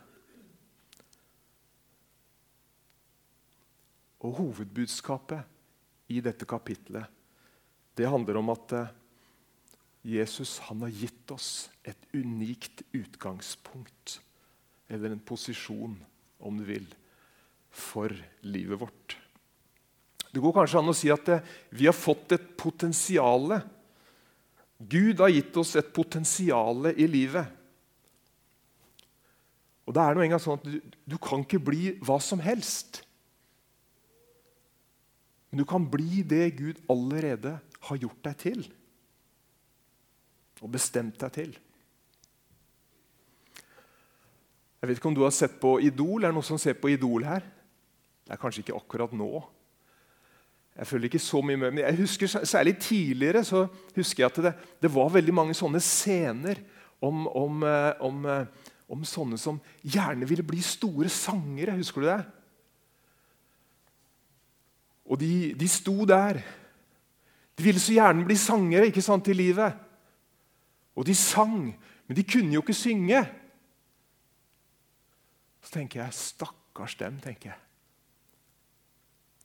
Og 4.23 4.39
Hovedbudskapet 4.39 6.09
i 6.11 6.21
dette 6.23 6.47
kapitlet 6.47 7.13
det 7.97 8.05
handler 8.05 8.37
om 8.37 8.51
at 8.53 8.73
eh, 8.77 8.89
Jesus 10.07 10.59
han 10.67 10.83
har 10.85 10.93
gitt 10.93 11.31
oss 11.33 11.67
et 11.81 11.97
unikt 12.13 12.83
utgangspunkt, 12.93 14.19
eller 14.87 15.11
en 15.11 15.23
posisjon, 15.25 15.95
om 16.37 16.59
du 16.61 16.63
vil, 16.67 16.85
for 17.73 18.13
livet 18.45 18.79
vårt. 18.79 19.17
Det 20.29 20.43
går 20.43 20.53
kanskje 20.53 20.79
an 20.79 20.91
å 20.93 20.95
si 20.95 21.09
at 21.11 21.31
vi 21.73 21.89
har 21.89 21.97
fått 21.97 22.35
et 22.37 22.45
potensial. 22.59 23.57
Gud 24.77 25.19
har 25.23 25.33
gitt 25.33 25.55
oss 25.57 25.75
et 25.79 25.89
potensial 25.93 26.91
i 26.93 27.07
livet. 27.09 27.53
Og 29.87 29.95
det 29.95 30.03
er 30.03 30.17
noe 30.17 30.25
engang 30.27 30.41
sånn 30.43 30.59
at 30.59 30.65
du, 30.67 30.77
du, 31.07 31.15
kan 31.21 31.45
ikke 31.45 31.63
bli 31.63 31.93
hva 32.05 32.19
som 32.21 32.41
helst. 32.43 33.01
Men 35.49 35.63
du 35.63 35.65
kan 35.69 35.85
bli 35.89 36.21
det 36.27 36.57
Gud 36.59 36.81
allerede 36.91 37.55
har 37.87 38.01
gjort 38.01 38.19
deg 38.27 38.41
til. 38.43 38.65
Og 40.61 40.73
bestemt 40.73 41.17
deg 41.23 41.33
til. 41.33 41.55
Jeg 44.77 44.89
vet 44.89 44.99
ikke 44.99 45.09
om 45.09 45.17
du 45.17 45.23
har 45.25 45.33
sett 45.33 45.55
på 45.61 45.77
Idol. 45.81 46.21
Er 46.21 46.29
det 46.29 46.37
noen 46.37 46.45
som 46.45 46.59
ser 46.61 46.77
på 46.77 46.91
Idol 46.93 47.25
her? 47.25 47.47
Det 48.27 48.35
er 48.35 48.41
kanskje 48.41 48.65
ikke 48.65 48.77
akkurat 48.77 49.15
nå. 49.15 49.31
Jeg 50.77 50.87
følger 50.87 51.09
ikke 51.09 51.19
så 51.19 51.41
mye 51.41 51.57
med, 51.57 51.71
men 51.71 51.83
jeg 51.83 51.97
husker 51.97 52.29
særlig 52.45 52.75
tidligere 52.77 53.43
så 53.43 53.63
husker 53.95 54.23
jeg 54.23 54.29
at 54.29 54.43
det, 54.45 54.53
det 54.81 54.93
var 54.93 55.09
veldig 55.09 55.33
mange 55.33 55.55
sånne 55.57 55.79
scener 55.81 56.59
om, 57.01 57.25
om, 57.27 57.63
eh, 57.65 57.93
om, 58.05 58.25
eh, 58.29 58.67
om, 58.89 59.05
sånne 59.05 59.39
som 59.41 59.57
gjerne 59.81 60.27
ville 60.29 60.45
bli 60.45 60.61
store 60.61 61.09
sangere. 61.09 61.79
Husker 61.79 62.03
du 62.03 62.07
det? 62.07 62.19
Og 65.07 65.19
de, 65.19 65.33
de 65.57 65.69
sto 65.71 66.05
der. 66.05 66.43
De 67.57 67.65
ville 67.65 67.81
så 67.81 67.95
gjerne 67.95 68.25
bli 68.27 68.37
sangere 68.37 68.89
ikke 68.91 69.01
sant, 69.01 69.29
i 69.33 69.37
livet. 69.37 69.79
Og 70.97 71.05
de 71.09 71.15
sang, 71.17 71.71
men 72.05 72.17
de 72.17 72.25
kunne 72.25 72.53
jo 72.53 72.61
ikke 72.61 72.77
synge. 72.77 73.23
Så 75.65 75.73
tenker 75.73 76.03
jeg 76.03 76.13
stakkars 76.13 76.95
dem. 77.01 77.17
tenker 77.23 77.49
jeg. 77.49 77.59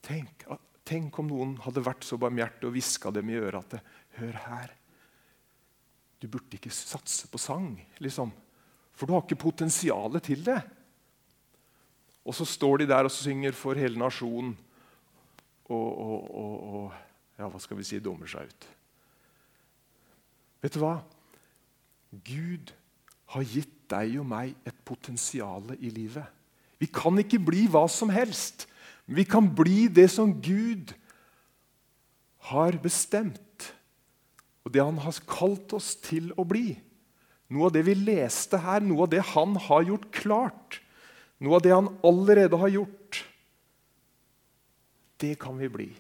Tenk 0.03 0.45
at 0.51 0.72
Tenk 0.89 1.19
om 1.23 1.29
noen 1.31 1.57
hadde 1.63 1.85
vært 1.85 2.07
så 2.07 2.19
barmhjertig 2.21 2.67
og 2.69 2.75
hviska 2.75 3.13
dem 3.15 3.31
i 3.31 3.39
øret 3.39 3.77
at 3.77 3.99
Hør 4.19 4.39
her. 4.45 4.73
Du 6.21 6.29
burde 6.29 6.59
ikke 6.59 6.71
satse 6.75 7.27
på 7.31 7.41
sang, 7.41 7.75
liksom. 8.03 8.33
For 8.93 9.09
du 9.09 9.15
har 9.15 9.25
ikke 9.25 9.41
potensialet 9.41 10.27
til 10.27 10.45
det. 10.45 10.59
Og 12.23 12.37
så 12.37 12.47
står 12.47 12.83
de 12.83 12.91
der 12.93 13.09
og 13.09 13.15
synger 13.15 13.57
for 13.57 13.79
hele 13.79 13.99
nasjonen 13.99 14.53
og, 15.73 15.89
og, 15.89 16.29
og, 16.29 16.53
og 16.77 17.41
ja, 17.41 17.49
hva 17.49 17.61
skal 17.63 17.79
vi 17.81 17.87
si 17.89 17.99
dummer 18.03 18.31
seg 18.31 18.51
ut. 18.51 18.69
Vet 20.63 20.77
du 20.77 20.83
hva? 20.83 20.99
Gud 22.13 22.71
har 23.33 23.49
gitt 23.49 23.79
deg 23.91 24.19
og 24.21 24.29
meg 24.29 24.53
et 24.69 24.79
potensial 24.87 25.73
i 25.79 25.91
livet. 25.91 26.29
Vi 26.79 26.89
kan 26.93 27.19
ikke 27.19 27.41
bli 27.43 27.65
hva 27.71 27.87
som 27.91 28.13
helst. 28.13 28.69
Vi 29.13 29.25
kan 29.29 29.49
bli 29.55 29.87
det 29.93 30.09
som 30.09 30.33
Gud 30.41 30.95
har 32.49 32.79
bestemt, 32.83 33.69
og 34.65 34.73
det 34.73 34.83
han 34.83 35.01
har 35.03 35.19
kalt 35.29 35.75
oss 35.77 35.93
til 36.01 36.31
å 36.39 36.47
bli. 36.49 36.75
Noe 37.53 37.69
av 37.69 37.75
det 37.75 37.85
vi 37.85 37.97
leste 37.99 38.61
her, 38.63 38.81
noe 38.85 39.05
av 39.05 39.13
det 39.13 39.21
han 39.35 39.59
har 39.67 39.85
gjort 39.85 40.09
klart, 40.17 40.79
noe 41.43 41.59
av 41.59 41.67
det 41.67 41.75
han 41.75 41.91
allerede 42.07 42.57
har 42.57 42.73
gjort, 42.73 43.21
det 45.23 45.35
kan 45.39 45.59
vi 45.61 45.69
bli. 45.71 45.91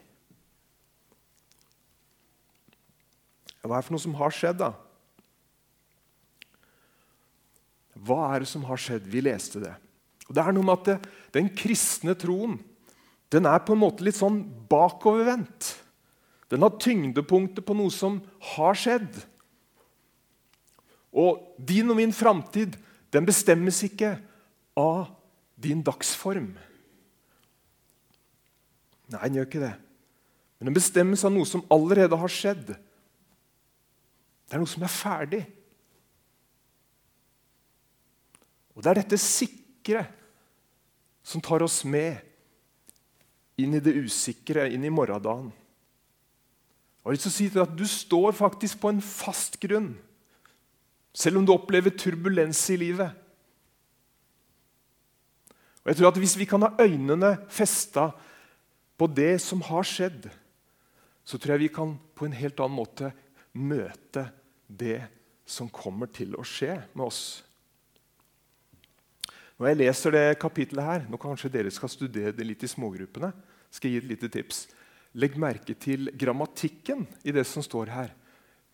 Hva 3.62 3.76
er 3.76 3.82
det 3.82 3.86
for 3.86 3.94
noe 3.94 4.02
som 4.02 4.16
har 4.18 4.34
skjedd, 4.34 4.58
da? 4.58 4.72
Hva 8.02 8.24
er 8.32 8.42
det 8.42 8.50
som 8.50 8.64
har 8.66 8.80
skjedd? 8.80 9.06
Vi 9.06 9.22
leste 9.22 9.60
det. 9.62 9.76
Og 10.26 10.34
Det 10.34 10.42
er 10.42 10.54
noe 10.56 10.66
med 10.66 10.80
at 10.80 10.88
det, 10.88 11.10
den 11.36 11.50
kristne 11.54 12.16
troen 12.18 12.56
den 13.32 13.48
er 13.48 13.62
på 13.64 13.74
en 13.74 13.80
måte 13.80 14.04
litt 14.04 14.18
sånn 14.18 14.42
bakovervendt. 14.68 15.72
Den 16.52 16.64
har 16.64 16.76
tyngdepunktet 16.76 17.64
på 17.64 17.76
noe 17.76 17.92
som 17.92 18.18
har 18.52 18.76
skjedd. 18.76 19.22
Og 21.16 21.40
din 21.56 21.88
og 21.92 21.96
min 21.96 22.12
framtid 22.12 22.76
den 23.12 23.28
bestemmes 23.28 23.80
ikke 23.84 24.14
av 24.76 25.08
din 25.60 25.80
dagsform. 25.84 26.50
Nei, 29.12 29.24
den 29.28 29.38
gjør 29.40 29.48
ikke 29.48 29.64
det. 29.64 29.74
Men 30.58 30.70
den 30.70 30.76
bestemmes 30.76 31.24
av 31.26 31.32
noe 31.34 31.48
som 31.48 31.64
allerede 31.72 32.16
har 32.16 32.32
skjedd. 32.32 32.72
Det 32.72 34.56
er 34.56 34.60
noe 34.62 34.70
som 34.70 34.84
er 34.84 34.92
ferdig. 34.92 35.42
Og 38.72 38.84
det 38.84 38.92
er 38.92 39.00
dette 39.02 39.20
sikre 39.20 40.04
som 41.24 41.44
tar 41.44 41.64
oss 41.64 41.82
med 41.84 42.31
inn 43.60 43.76
i 43.76 43.82
det 43.82 43.94
usikre, 44.04 44.68
inn 44.72 44.84
i 44.84 44.92
morgendagen. 44.92 45.50
Og 47.02 47.10
jeg 47.10 47.10
har 47.10 47.16
lyst 47.16 47.26
til 47.26 47.32
å 47.32 47.36
si 47.36 47.48
til 47.50 47.64
at 47.64 47.76
Du 47.76 47.84
står 47.88 48.34
faktisk 48.38 48.80
på 48.80 48.92
en 48.92 49.02
fast 49.02 49.58
grunn, 49.62 49.92
selv 51.12 51.40
om 51.40 51.46
du 51.46 51.52
opplever 51.52 51.92
turbulens 51.92 52.62
i 52.72 52.78
livet. 52.80 53.10
Og 55.82 55.90
jeg 55.90 55.98
tror 55.98 56.12
at 56.12 56.20
Hvis 56.22 56.38
vi 56.38 56.46
kan 56.46 56.62
ha 56.62 56.76
øynene 56.78 57.36
festa 57.50 58.12
på 58.98 59.08
det 59.10 59.40
som 59.42 59.60
har 59.66 59.82
skjedd, 59.82 60.30
så 61.24 61.38
tror 61.38 61.56
jeg 61.56 61.66
vi 61.66 61.74
kan 61.74 61.96
på 62.14 62.26
en 62.26 62.38
helt 62.38 62.60
annen 62.60 62.78
måte 62.78 63.12
møte 63.52 64.28
det 64.66 65.00
som 65.46 65.68
kommer 65.68 66.06
til 66.06 66.36
å 66.38 66.44
skje 66.46 66.76
med 66.94 67.06
oss. 67.06 67.42
Når 69.62 69.70
jeg 69.70 69.78
leser 69.78 70.10
det 70.10 70.38
kapittelet 70.42 70.82
her, 70.82 71.04
nå 71.06 71.18
kanskje 71.22 71.48
dere 71.54 71.70
skal 71.70 71.90
studere 71.92 72.32
det 72.34 72.42
litt 72.42 72.64
i 72.66 72.68
smågruppene, 72.70 73.28
skal 73.70 73.86
jeg 73.86 73.94
gi 73.94 74.00
et 74.00 74.08
lite 74.10 74.30
tips. 74.34 74.64
Legg 75.22 75.36
merke 75.38 75.76
til 75.78 76.08
grammatikken 76.18 77.04
i 77.22 77.30
det 77.30 77.44
som 77.46 77.62
står 77.62 77.92
her. 77.94 78.10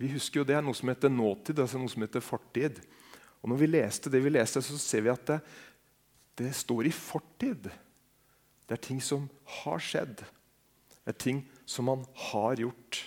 Vi 0.01 0.09
husker 0.15 0.41
jo 0.41 0.45
Det 0.49 0.57
er 0.57 0.65
noe 0.65 0.73
som 0.79 0.89
heter 0.89 1.13
nåtid, 1.13 1.61
altså 1.61 1.77
noe 1.77 1.93
som 1.93 2.07
heter 2.07 2.25
fortid. 2.25 2.81
Og 3.43 3.51
Når 3.53 3.61
vi 3.61 3.69
leste 3.69 4.09
det 4.09 4.23
vi 4.25 4.33
leste, 4.33 4.63
så 4.65 4.79
ser 4.81 5.05
vi 5.05 5.13
at 5.13 5.27
det, 5.29 5.37
det 6.41 6.55
står 6.57 6.89
i 6.89 6.95
fortid. 6.97 7.69
Det 8.65 8.79
er 8.79 8.81
ting 8.89 9.05
som 9.05 9.29
har 9.61 9.85
skjedd. 9.85 10.25
Det 11.05 11.13
er 11.13 11.21
ting 11.21 11.45
som 11.69 11.85
man 11.85 12.09
har 12.31 12.65
gjort. 12.65 13.03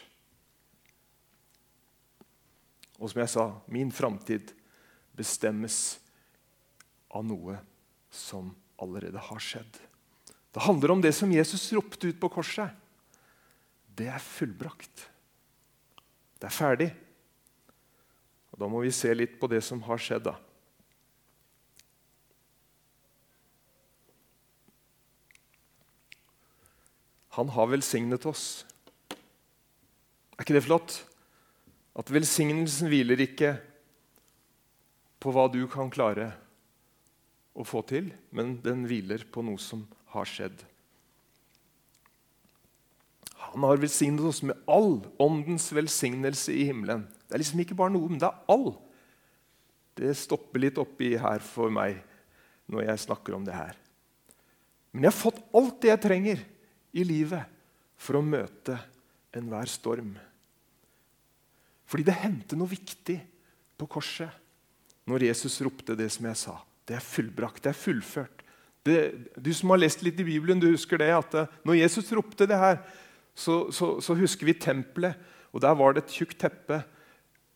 Og 3.01 3.09
som 3.09 3.25
jeg 3.25 3.33
sa, 3.33 3.49
min 3.65 3.89
framtid 3.89 4.53
bestemmes 5.17 5.81
av 7.09 7.25
noe 7.25 7.57
som 8.11 8.51
allerede 8.81 9.19
har 9.19 9.39
skjedd. 9.41 9.79
Det 10.51 10.65
handler 10.67 10.91
om 10.91 11.01
det 11.01 11.13
som 11.15 11.31
Jesus 11.31 11.71
ropte 11.73 12.11
ut 12.11 12.19
på 12.19 12.29
korset. 12.29 12.75
Det 13.95 14.09
er 14.11 14.19
fullbrakt. 14.19 15.07
Det 16.39 16.47
er 16.49 16.55
ferdig. 16.55 16.89
Og 18.51 18.59
Da 18.59 18.67
må 18.67 18.81
vi 18.83 18.91
se 18.91 19.13
litt 19.15 19.39
på 19.39 19.47
det 19.47 19.63
som 19.63 19.81
har 19.87 19.97
skjedd. 19.97 20.23
da. 20.27 20.35
Han 27.39 27.49
har 27.49 27.67
velsignet 27.71 28.25
oss. 28.27 28.65
Er 30.35 30.43
ikke 30.43 30.57
det 30.57 30.65
flott? 30.67 31.05
At 31.95 32.11
velsignelsen 32.11 32.89
hviler 32.91 33.23
ikke 33.23 33.55
på 35.21 35.31
hva 35.31 35.47
du 35.47 35.63
kan 35.71 35.91
klare 35.93 36.33
å 37.53 37.65
få 37.67 37.81
til, 37.87 38.11
men 38.31 38.55
den 38.63 38.85
hviler 38.87 39.25
på 39.31 39.43
noe 39.45 39.59
som 39.61 39.83
har 40.13 40.29
skjedd. 40.29 40.61
Han 43.51 43.65
har 43.67 43.81
velsignet 43.81 44.23
oss 44.27 44.39
med 44.45 44.59
all 44.69 45.01
åndens 45.19 45.67
velsignelse 45.75 46.53
i 46.55 46.67
himmelen. 46.69 47.03
Det 47.27 47.35
er 47.35 47.41
liksom 47.41 47.63
ikke 47.63 47.77
bare 47.77 47.93
noe, 47.93 48.07
men 48.07 48.21
det 48.21 48.29
er 48.29 48.53
all. 48.53 48.69
Det 49.97 50.13
stopper 50.15 50.63
litt 50.63 50.79
oppi 50.79 51.15
her 51.19 51.43
for 51.43 51.73
meg 51.73 51.99
når 52.71 52.87
jeg 52.87 53.05
snakker 53.07 53.35
om 53.35 53.43
det 53.47 53.57
her. 53.57 53.75
Men 54.91 55.07
jeg 55.07 55.11
har 55.11 55.19
fått 55.19 55.41
alt 55.55 55.81
det 55.83 55.91
jeg 55.91 56.03
trenger 56.05 56.43
i 56.95 57.03
livet 57.07 57.59
for 57.99 58.19
å 58.19 58.25
møte 58.25 58.77
enhver 59.35 59.69
storm. 59.71 60.13
Fordi 61.91 62.07
det 62.07 62.19
hendte 62.21 62.59
noe 62.59 62.71
viktig 62.71 63.17
på 63.79 63.87
korset 63.91 64.31
når 65.09 65.27
Jesus 65.31 65.59
ropte 65.65 65.95
det 65.97 66.07
som 66.13 66.27
jeg 66.29 66.39
sa. 66.39 66.55
Det 66.87 66.97
er 66.97 67.05
fullbrakt, 67.05 67.63
det 67.63 67.71
er 67.71 67.77
fullført. 67.77 68.43
Det, 68.85 68.97
du 69.37 69.51
som 69.53 69.69
har 69.73 69.81
lest 69.83 70.01
litt 70.01 70.19
i 70.19 70.25
Bibelen, 70.25 70.59
du 70.59 70.71
husker 70.71 70.97
det 70.97 71.11
at 71.13 71.35
når 71.67 71.77
Jesus 71.83 72.09
ropte 72.17 72.47
det 72.49 72.57
her, 72.57 72.79
så, 73.37 73.67
så, 73.71 73.93
så 74.01 74.15
husker 74.17 74.49
vi 74.49 74.57
tempelet. 74.57 75.19
Og 75.51 75.61
Der 75.61 75.75
var 75.75 75.93
det 75.93 76.05
et 76.05 76.15
tjukt 76.15 76.39
teppe 76.41 76.81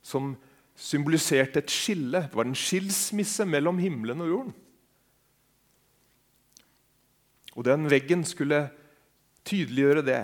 som 0.06 0.36
symboliserte 0.76 1.64
et 1.64 1.72
skille. 1.72 2.28
Det 2.28 2.38
var 2.38 2.48
en 2.48 2.58
skilsmisse 2.58 3.48
mellom 3.48 3.80
himmelen 3.80 4.22
og 4.22 4.32
jorden. 4.32 4.56
Og 7.56 7.64
den 7.66 7.88
veggen 7.90 8.26
skulle 8.28 8.68
tydeliggjøre 9.48 10.04
det. 10.06 10.24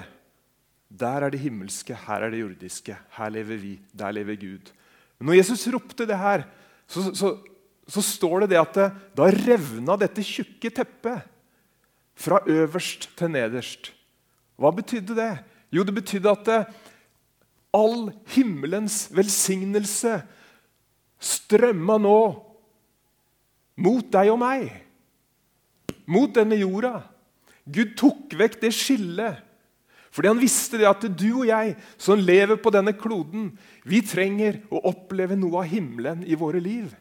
Der 0.91 1.23
er 1.23 1.31
det 1.31 1.39
himmelske, 1.39 1.95
her 1.95 2.25
er 2.25 2.33
det 2.33 2.41
jordiske. 2.41 2.97
Her 3.15 3.29
lever 3.31 3.61
vi, 3.61 3.77
der 3.95 4.11
lever 4.11 4.35
Gud. 4.35 4.73
Men 5.19 5.31
når 5.31 5.39
Jesus 5.39 5.67
ropte 5.71 6.07
det 6.07 6.17
her, 6.19 6.43
så, 6.87 7.13
så, 7.15 7.37
så 7.89 8.03
står 8.05 8.43
det 8.43 8.53
det 8.53 8.61
at 8.61 8.77
det, 8.77 8.89
da 9.17 9.29
revna 9.33 9.97
dette 9.99 10.23
tjukke 10.25 10.71
teppet 10.73 11.27
fra 12.21 12.41
øverst 12.49 13.09
til 13.17 13.33
nederst. 13.33 13.91
Hva 14.61 14.71
betydde 14.75 15.17
det? 15.17 15.31
Jo, 15.73 15.83
det 15.87 15.95
betydde 15.95 16.31
at 16.31 16.45
det, 16.47 16.61
all 17.73 18.11
himmelens 18.33 19.05
velsignelse 19.15 20.19
strømma 21.21 21.95
nå 22.01 22.17
mot 23.81 24.09
deg 24.13 24.31
og 24.33 24.41
meg. 24.41 24.67
Mot 26.11 26.33
denne 26.35 26.57
jorda. 26.59 26.99
Gud 27.65 27.95
tok 27.99 28.35
vekk 28.37 28.59
det 28.61 28.73
skillet. 28.75 29.39
Fordi 30.11 30.27
han 30.27 30.41
visste 30.41 30.79
det 30.81 30.89
at 30.89 31.05
du 31.07 31.29
og 31.29 31.45
jeg 31.47 31.77
som 31.95 32.19
lever 32.19 32.59
på 32.59 32.73
denne 32.73 32.91
kloden, 32.97 33.53
vi 33.87 34.01
trenger 34.03 34.59
å 34.67 34.81
oppleve 34.91 35.37
noe 35.39 35.63
av 35.63 35.71
himmelen 35.71 36.25
i 36.27 36.35
våre 36.35 36.59
liv. 36.59 36.91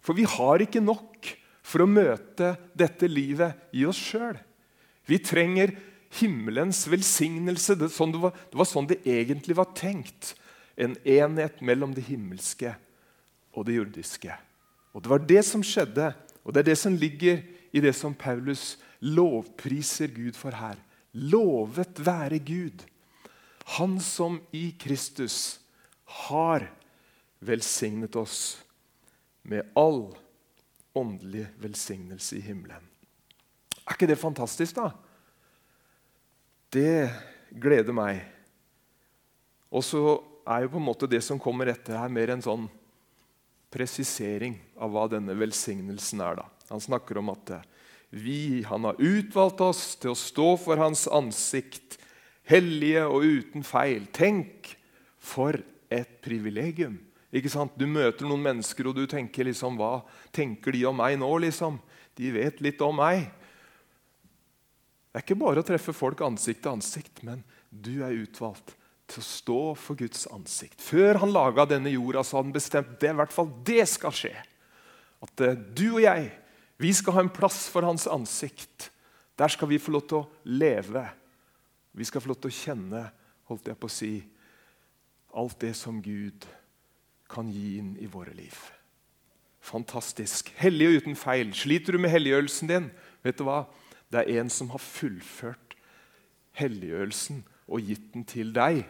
For 0.00 0.16
vi 0.16 0.24
har 0.28 0.64
ikke 0.64 0.82
nok 0.82 1.28
for 1.62 1.84
å 1.84 1.90
møte 1.90 2.54
dette 2.74 3.08
livet 3.10 3.70
i 3.76 3.84
oss 3.88 4.00
sjøl. 4.00 4.38
Vi 5.06 5.20
trenger 5.22 5.74
himmelens 6.20 6.86
velsignelse. 6.90 7.76
Det, 7.78 7.90
sånn 7.92 8.14
det, 8.14 8.22
var, 8.22 8.34
det, 8.34 8.58
var, 8.58 8.68
sånn 8.68 8.88
det 8.90 9.00
egentlig 9.08 9.56
var 9.58 9.70
tenkt. 9.76 10.34
En 10.80 10.96
enhet 11.04 11.60
mellom 11.64 11.92
det 11.94 12.06
himmelske 12.08 12.74
og 13.54 13.66
det 13.68 13.76
jordiske. 13.76 14.34
Og 14.94 15.04
Det 15.04 15.12
var 15.12 15.26
det 15.26 15.42
som 15.46 15.62
skjedde, 15.62 16.12
og 16.42 16.54
det 16.54 16.62
er 16.62 16.70
det 16.72 16.78
som 16.80 16.96
ligger 16.96 17.42
i 17.70 17.82
det 17.82 17.92
som 17.94 18.14
Paulus 18.16 18.74
lovpriser 19.04 20.10
Gud 20.14 20.38
for 20.38 20.56
her. 20.56 20.80
Lovet 21.12 22.00
være 22.02 22.38
Gud, 22.38 22.86
Han 23.76 24.00
som 24.02 24.40
i 24.50 24.72
Kristus 24.74 25.60
har 26.26 26.64
velsignet 27.38 28.16
oss 28.18 28.64
med 29.50 29.72
all 29.78 30.04
åndelig 30.94 31.46
velsignelse 31.58 32.38
i 32.38 32.44
himmelen. 32.44 32.84
Er 33.82 33.96
ikke 33.96 34.08
det 34.10 34.18
fantastisk, 34.20 34.78
da? 34.78 34.92
Det 36.70 37.10
gleder 37.50 37.94
meg. 37.94 38.22
Og 39.74 39.82
så 39.86 40.02
er 40.46 40.64
jo 40.64 40.72
på 40.74 40.78
en 40.78 40.86
måte 40.86 41.08
det 41.10 41.22
som 41.26 41.40
kommer 41.42 41.70
etter 41.70 41.98
her, 41.98 42.12
mer 42.12 42.30
en 42.34 42.44
sånn 42.44 42.68
presisering 43.70 44.56
av 44.78 44.94
hva 44.94 45.06
denne 45.10 45.34
velsignelsen 45.38 46.22
er. 46.26 46.40
da. 46.42 46.46
Han 46.70 46.82
snakker 46.82 47.18
om 47.18 47.30
at 47.34 47.54
vi, 48.10 48.62
han 48.66 48.86
har 48.86 48.98
utvalgt 48.98 49.62
oss 49.62 49.84
til 49.98 50.14
å 50.14 50.18
stå 50.18 50.48
for 50.58 50.82
hans 50.82 51.06
ansikt, 51.10 51.98
hellige 52.50 53.04
og 53.06 53.26
uten 53.26 53.66
feil. 53.66 54.06
Tenk 54.14 54.72
for 55.18 55.58
et 55.90 56.18
privilegium. 56.22 56.98
Ikke 57.30 57.50
sant? 57.52 57.76
Du 57.78 57.86
møter 57.86 58.26
noen 58.26 58.42
mennesker 58.42 58.88
og 58.90 58.96
du 58.98 59.04
tenker 59.10 59.46
liksom, 59.46 59.78
hva 59.78 60.02
tenker 60.34 60.74
de 60.74 60.82
om 60.88 60.98
meg 60.98 61.18
nå? 61.20 61.30
liksom? 61.46 61.78
De 62.18 62.32
vet 62.34 62.58
litt 62.64 62.82
om 62.82 62.96
meg. 62.98 63.28
Det 65.10 65.20
er 65.20 65.24
ikke 65.24 65.38
bare 65.38 65.62
å 65.62 65.66
treffe 65.66 65.94
folk 65.94 66.20
ansikt 66.26 66.64
til 66.64 66.74
ansikt, 66.74 67.22
men 67.26 67.42
du 67.70 68.02
er 68.06 68.18
utvalgt 68.18 68.74
til 69.10 69.22
å 69.22 69.26
stå 69.26 69.60
for 69.78 69.98
Guds 69.98 70.26
ansikt. 70.30 70.78
Før 70.82 71.18
han 71.22 71.34
laga 71.34 71.66
denne 71.70 71.90
jorda, 71.94 72.22
så 72.22 72.38
hadde 72.38 72.50
han 72.50 72.58
bestemt 72.58 72.92
det 73.02 73.10
i 73.10 73.18
hvert 73.18 73.34
fall 73.34 73.50
det 73.66 73.86
skal 73.90 74.14
skje. 74.14 74.34
At 75.22 75.42
uh, 75.42 75.54
du 75.54 75.86
og 75.96 76.04
jeg 76.04 76.28
vi 76.80 76.92
skal 76.96 77.18
ha 77.18 77.24
en 77.26 77.32
plass 77.32 77.66
for 77.68 77.84
hans 77.84 78.06
ansikt. 78.08 78.88
Der 79.36 79.52
skal 79.52 79.68
vi 79.68 79.78
få 79.82 79.92
lov 79.92 80.06
til 80.08 80.22
å 80.22 80.28
leve. 80.48 81.02
Vi 81.92 82.06
skal 82.08 82.22
få 82.24 82.30
lov 82.30 82.38
til 82.40 82.48
å 82.48 82.56
kjenne 82.56 83.02
holdt 83.50 83.68
jeg 83.68 83.76
på 83.82 83.90
å 83.90 83.92
si, 83.92 84.14
alt 85.36 85.58
det 85.60 85.74
som 85.78 85.98
Gud 86.02 86.46
kan 87.30 87.50
gi 87.52 87.78
inn 87.78 87.94
i 88.02 88.08
våre 88.10 88.34
liv. 88.36 88.56
Fantastisk. 89.60 90.50
Hellig 90.58 90.88
og 90.88 91.02
uten 91.02 91.18
feil. 91.18 91.52
Sliter 91.54 91.94
du 91.94 92.02
med 92.02 92.12
helliggjørelsen 92.14 92.70
din? 92.70 92.88
Vet 93.24 93.38
du 93.38 93.44
hva? 93.46 93.64
Det 94.10 94.24
er 94.24 94.40
en 94.40 94.50
som 94.50 94.72
har 94.72 94.82
fullført 94.82 95.76
helliggjørelsen 96.58 97.44
og 97.70 97.86
gitt 97.86 98.08
den 98.14 98.26
til 98.28 98.50
deg. 98.56 98.82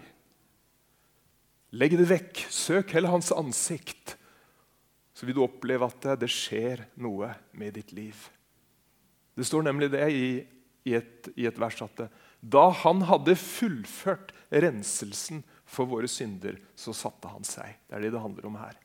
Legg 1.76 1.96
det 2.00 2.08
vekk. 2.10 2.46
Søk 2.50 2.94
heller 2.96 3.12
hans 3.12 3.32
ansikt. 3.34 4.16
Så 5.14 5.26
vil 5.28 5.36
du 5.36 5.44
oppleve 5.44 5.90
at 5.90 6.08
det 6.22 6.30
skjer 6.32 6.86
noe 7.02 7.34
med 7.52 7.76
ditt 7.76 7.92
liv. 7.92 8.16
Det 9.36 9.46
står 9.46 9.66
nemlig 9.66 9.90
det 9.92 10.06
i, 10.08 10.26
i, 10.88 10.96
et, 10.96 11.28
i 11.36 11.46
et 11.50 11.60
vers 11.60 11.82
at 11.84 12.06
da 12.40 12.70
han 12.82 13.02
hadde 13.04 13.36
fullført 13.36 14.32
renselsen 14.50 15.42
for 15.70 15.86
våre 15.86 16.08
synder, 16.10 16.58
så 16.74 16.94
satte 16.96 17.30
han 17.30 17.46
seg. 17.46 17.78
Det 17.86 17.96
er 17.96 18.04
det 18.04 18.14
det 18.14 18.22
handler 18.22 18.48
om 18.48 18.58
her. 18.58 18.78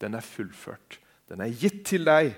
Den 0.00 0.16
er 0.16 0.24
fullført. 0.24 0.98
Den 1.28 1.42
er 1.44 1.52
gitt 1.52 1.82
til 1.90 2.08
deg, 2.08 2.32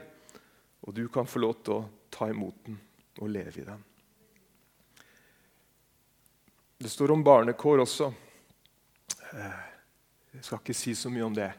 og 0.82 0.96
du 0.96 1.04
kan 1.12 1.28
få 1.28 1.42
lov 1.44 1.60
til 1.62 1.76
å 1.76 1.84
ta 2.10 2.30
imot 2.32 2.56
den 2.66 2.80
og 3.20 3.30
leve 3.30 3.62
i 3.62 3.66
den. 3.66 3.84
Det 6.80 6.88
står 6.88 7.12
om 7.12 7.22
barnekår 7.22 7.82
også. 7.84 8.08
Eh, 9.36 9.64
jeg 10.32 10.46
skal 10.46 10.62
ikke 10.62 10.76
si 10.76 10.94
så 10.96 11.12
mye 11.12 11.26
om 11.26 11.34
det. 11.36 11.50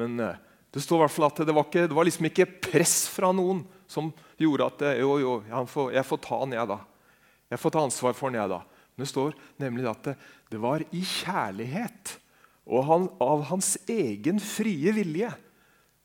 Men 0.00 0.18
eh, 0.20 0.40
det 0.74 0.82
står 0.82 0.98
i 0.98 1.04
hvert 1.04 1.14
fall 1.14 1.28
at 1.28 1.42
det 1.46 1.54
var, 1.54 1.68
ikke, 1.68 1.86
det 1.88 1.96
var 1.96 2.08
liksom 2.08 2.28
ikke 2.28 2.48
press 2.68 2.96
fra 3.08 3.30
noen 3.32 3.62
som 3.88 4.10
gjorde 4.36 4.66
at 4.66 4.82
det, 4.82 4.90
jo, 5.00 5.14
jo, 5.22 5.36
jeg 5.48 5.70
får, 5.72 5.92
jeg 5.96 6.08
får 6.10 6.20
ta 6.26 6.40
den, 6.42 6.56
jeg, 6.58 6.70
da. 6.74 6.80
Jeg 7.48 7.62
får 7.62 7.74
ta 7.74 7.84
ansvar 7.86 8.18
for 8.18 8.28
den, 8.28 8.40
jeg, 8.42 8.52
da. 8.52 8.60
Det 8.98 9.06
står 9.06 9.36
nemlig 9.62 9.86
at 9.88 10.10
det, 10.10 10.16
det 10.50 10.58
var 10.62 10.82
i 10.90 11.02
kjærlighet 11.06 12.18
og 12.68 12.84
han, 12.84 13.06
av 13.22 13.46
hans 13.48 13.76
egen 13.88 14.40
frie 14.44 14.92
vilje 14.92 15.30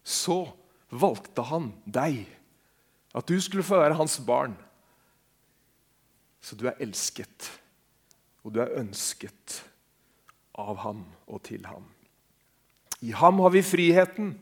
så 0.03 0.45
valgte 0.93 1.43
han 1.49 1.71
deg. 1.84 2.23
At 3.13 3.27
du 3.27 3.36
skulle 3.43 3.65
få 3.67 3.82
være 3.82 3.97
hans 3.99 4.15
barn. 4.23 4.56
Så 6.43 6.56
du 6.60 6.65
er 6.67 6.79
elsket, 6.84 7.51
og 8.43 8.56
du 8.56 8.63
er 8.63 8.75
ønsket. 8.79 9.63
av 10.53 10.77
ham 10.84 10.99
og 11.25 11.39
til 11.41 11.63
ham. 11.65 11.88
I 13.01 13.10
ham 13.17 13.39
har 13.41 13.49
vi 13.49 13.63
friheten. 13.65 14.36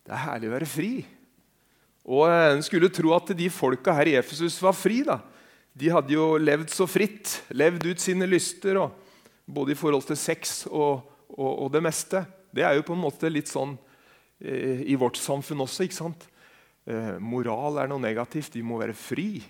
Det 0.00 0.14
er 0.16 0.22
herlig 0.22 0.48
å 0.48 0.54
være 0.54 0.68
fri. 0.68 0.92
Og 2.08 2.24
En 2.24 2.62
skulle 2.64 2.88
tro 2.88 3.12
at 3.12 3.34
de 3.36 3.50
folka 3.52 3.92
her 3.92 4.08
i 4.08 4.16
Efesus 4.16 4.56
var 4.64 4.72
fri. 4.72 5.02
da. 5.04 5.18
De 5.74 5.90
hadde 5.90 6.14
jo 6.14 6.36
levd 6.38 6.70
så 6.70 6.86
fritt, 6.86 7.40
levd 7.50 7.88
ut 7.88 8.02
sine 8.02 8.28
lyster, 8.28 8.78
både 9.44 9.74
i 9.74 9.78
forhold 9.78 10.06
til 10.06 10.18
sex 10.18 10.62
og, 10.70 11.02
og, 11.34 11.50
og, 11.50 11.66
det 11.74 11.82
meste. 11.82 12.22
Det 12.54 12.62
er 12.62 12.76
jo 12.78 12.86
på 12.86 12.94
en 12.94 13.02
måte 13.02 13.30
litt 13.32 13.50
sånn 13.50 13.74
eh, 14.38 14.84
i 14.86 14.94
vårt 14.98 15.18
samfunn 15.18 15.64
også. 15.66 15.82
ikke 15.84 15.98
sant? 15.98 16.28
Eh, 16.86 17.16
moral 17.18 17.82
er 17.82 17.90
noe 17.90 18.02
negativt. 18.02 18.54
Vi 18.54 18.62
må 18.62 18.78
være 18.78 18.94
fri. 18.94 19.42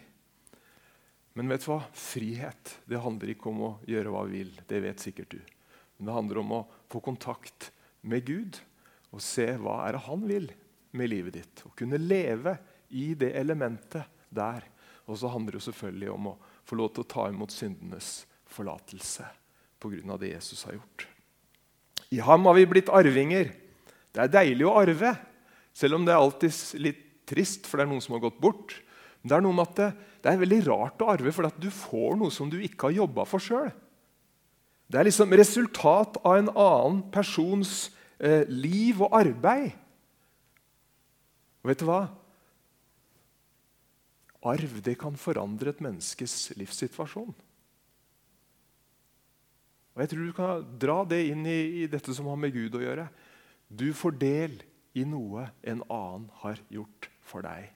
Men 1.34 1.50
vet 1.50 1.66
du 1.66 1.72
hva? 1.72 1.80
frihet 1.92 2.76
det 2.88 3.02
handler 3.02 3.34
ikke 3.34 3.50
om 3.50 3.62
å 3.68 3.72
gjøre 3.90 4.12
hva 4.14 4.24
vi 4.30 4.40
vil. 4.40 4.52
Det 4.70 4.80
vet 4.84 5.04
sikkert 5.04 5.34
du. 5.34 5.40
Men 5.98 6.08
det 6.08 6.16
handler 6.16 6.40
om 6.40 6.58
å 6.60 6.66
få 6.90 7.04
kontakt 7.04 7.68
med 8.00 8.24
Gud 8.26 8.60
og 9.14 9.22
se 9.22 9.46
hva 9.60 9.82
er 9.84 9.96
det 9.96 10.06
han 10.06 10.24
vil 10.26 10.48
med 10.94 11.10
livet 11.10 11.36
ditt. 11.36 11.64
Å 11.66 11.74
kunne 11.76 12.00
leve 12.00 12.56
i 12.94 13.12
det 13.18 13.34
elementet 13.36 14.08
der. 14.34 14.64
Og 15.04 15.18
så 15.20 15.28
handler 15.28 15.58
det 15.58 15.64
selvfølgelig 15.66 16.10
om 16.14 16.30
å 16.32 16.36
få 16.64 16.78
lov 16.80 16.94
til 16.94 17.04
å 17.04 17.10
ta 17.10 17.26
imot 17.28 17.52
syndenes 17.52 18.24
forlatelse 18.48 19.26
pga. 19.82 20.16
det 20.16 20.32
Jesus 20.32 20.64
har 20.64 20.78
gjort. 20.78 21.06
I 22.10 22.20
ham 22.24 22.46
har 22.46 22.54
vi 22.54 22.66
blitt 22.66 22.88
arvinger. 22.88 23.52
Det 24.14 24.22
er 24.22 24.32
deilig 24.32 24.66
å 24.68 24.76
arve, 24.78 25.14
selv 25.74 25.98
om 25.98 26.04
det 26.06 26.14
er 26.14 26.22
alltid 26.22 26.80
litt 26.80 27.02
trist, 27.26 27.66
for 27.66 27.76
det 27.76 27.84
er 27.84 27.90
noen 27.90 28.04
som 28.04 28.14
har 28.14 28.24
gått 28.24 28.40
bort. 28.40 28.76
Men 29.20 29.28
det 29.28 29.36
er 29.36 29.44
noe 29.44 29.56
med 29.56 29.68
at 29.68 29.78
det, 29.80 29.88
det 30.22 30.30
er 30.30 30.40
veldig 30.40 30.60
rart 30.68 31.02
å 31.02 31.10
arve, 31.12 31.32
for 31.34 31.50
du 31.58 31.70
får 31.72 32.18
noe 32.20 32.32
som 32.32 32.50
du 32.52 32.60
ikke 32.62 32.88
har 32.88 33.00
jobba 33.02 33.26
for 33.28 33.42
sjøl. 33.42 33.72
Det 34.88 35.00
er 35.00 35.08
liksom 35.08 35.32
resultat 35.34 36.18
av 36.22 36.36
en 36.38 36.50
annen 36.52 37.00
persons 37.12 37.90
eh, 38.20 38.44
liv 38.48 39.00
og 39.02 39.16
arbeid. 39.16 39.72
Og 41.64 41.72
vet 41.72 41.80
du 41.80 41.88
hva? 41.88 42.02
Arv 44.44 44.78
det 44.84 44.96
kan 45.00 45.16
forandre 45.16 45.72
et 45.72 45.82
menneskes 45.84 46.52
livssituasjon. 46.58 47.34
Og 49.94 50.02
Jeg 50.02 50.10
tror 50.10 50.26
du 50.26 50.34
kan 50.36 50.64
dra 50.82 50.98
det 51.06 51.20
inn 51.30 51.46
i, 51.46 51.84
i 51.84 51.86
dette 51.90 52.12
som 52.16 52.26
har 52.28 52.38
med 52.40 52.52
Gud 52.54 52.74
å 52.76 52.82
gjøre. 52.82 53.06
Du 53.70 53.88
får 53.96 54.18
del 54.20 54.58
i 54.94 55.04
noe 55.06 55.46
en 55.62 55.82
annen 55.88 56.26
har 56.42 56.60
gjort 56.72 57.08
for 57.24 57.46
deg. 57.46 57.70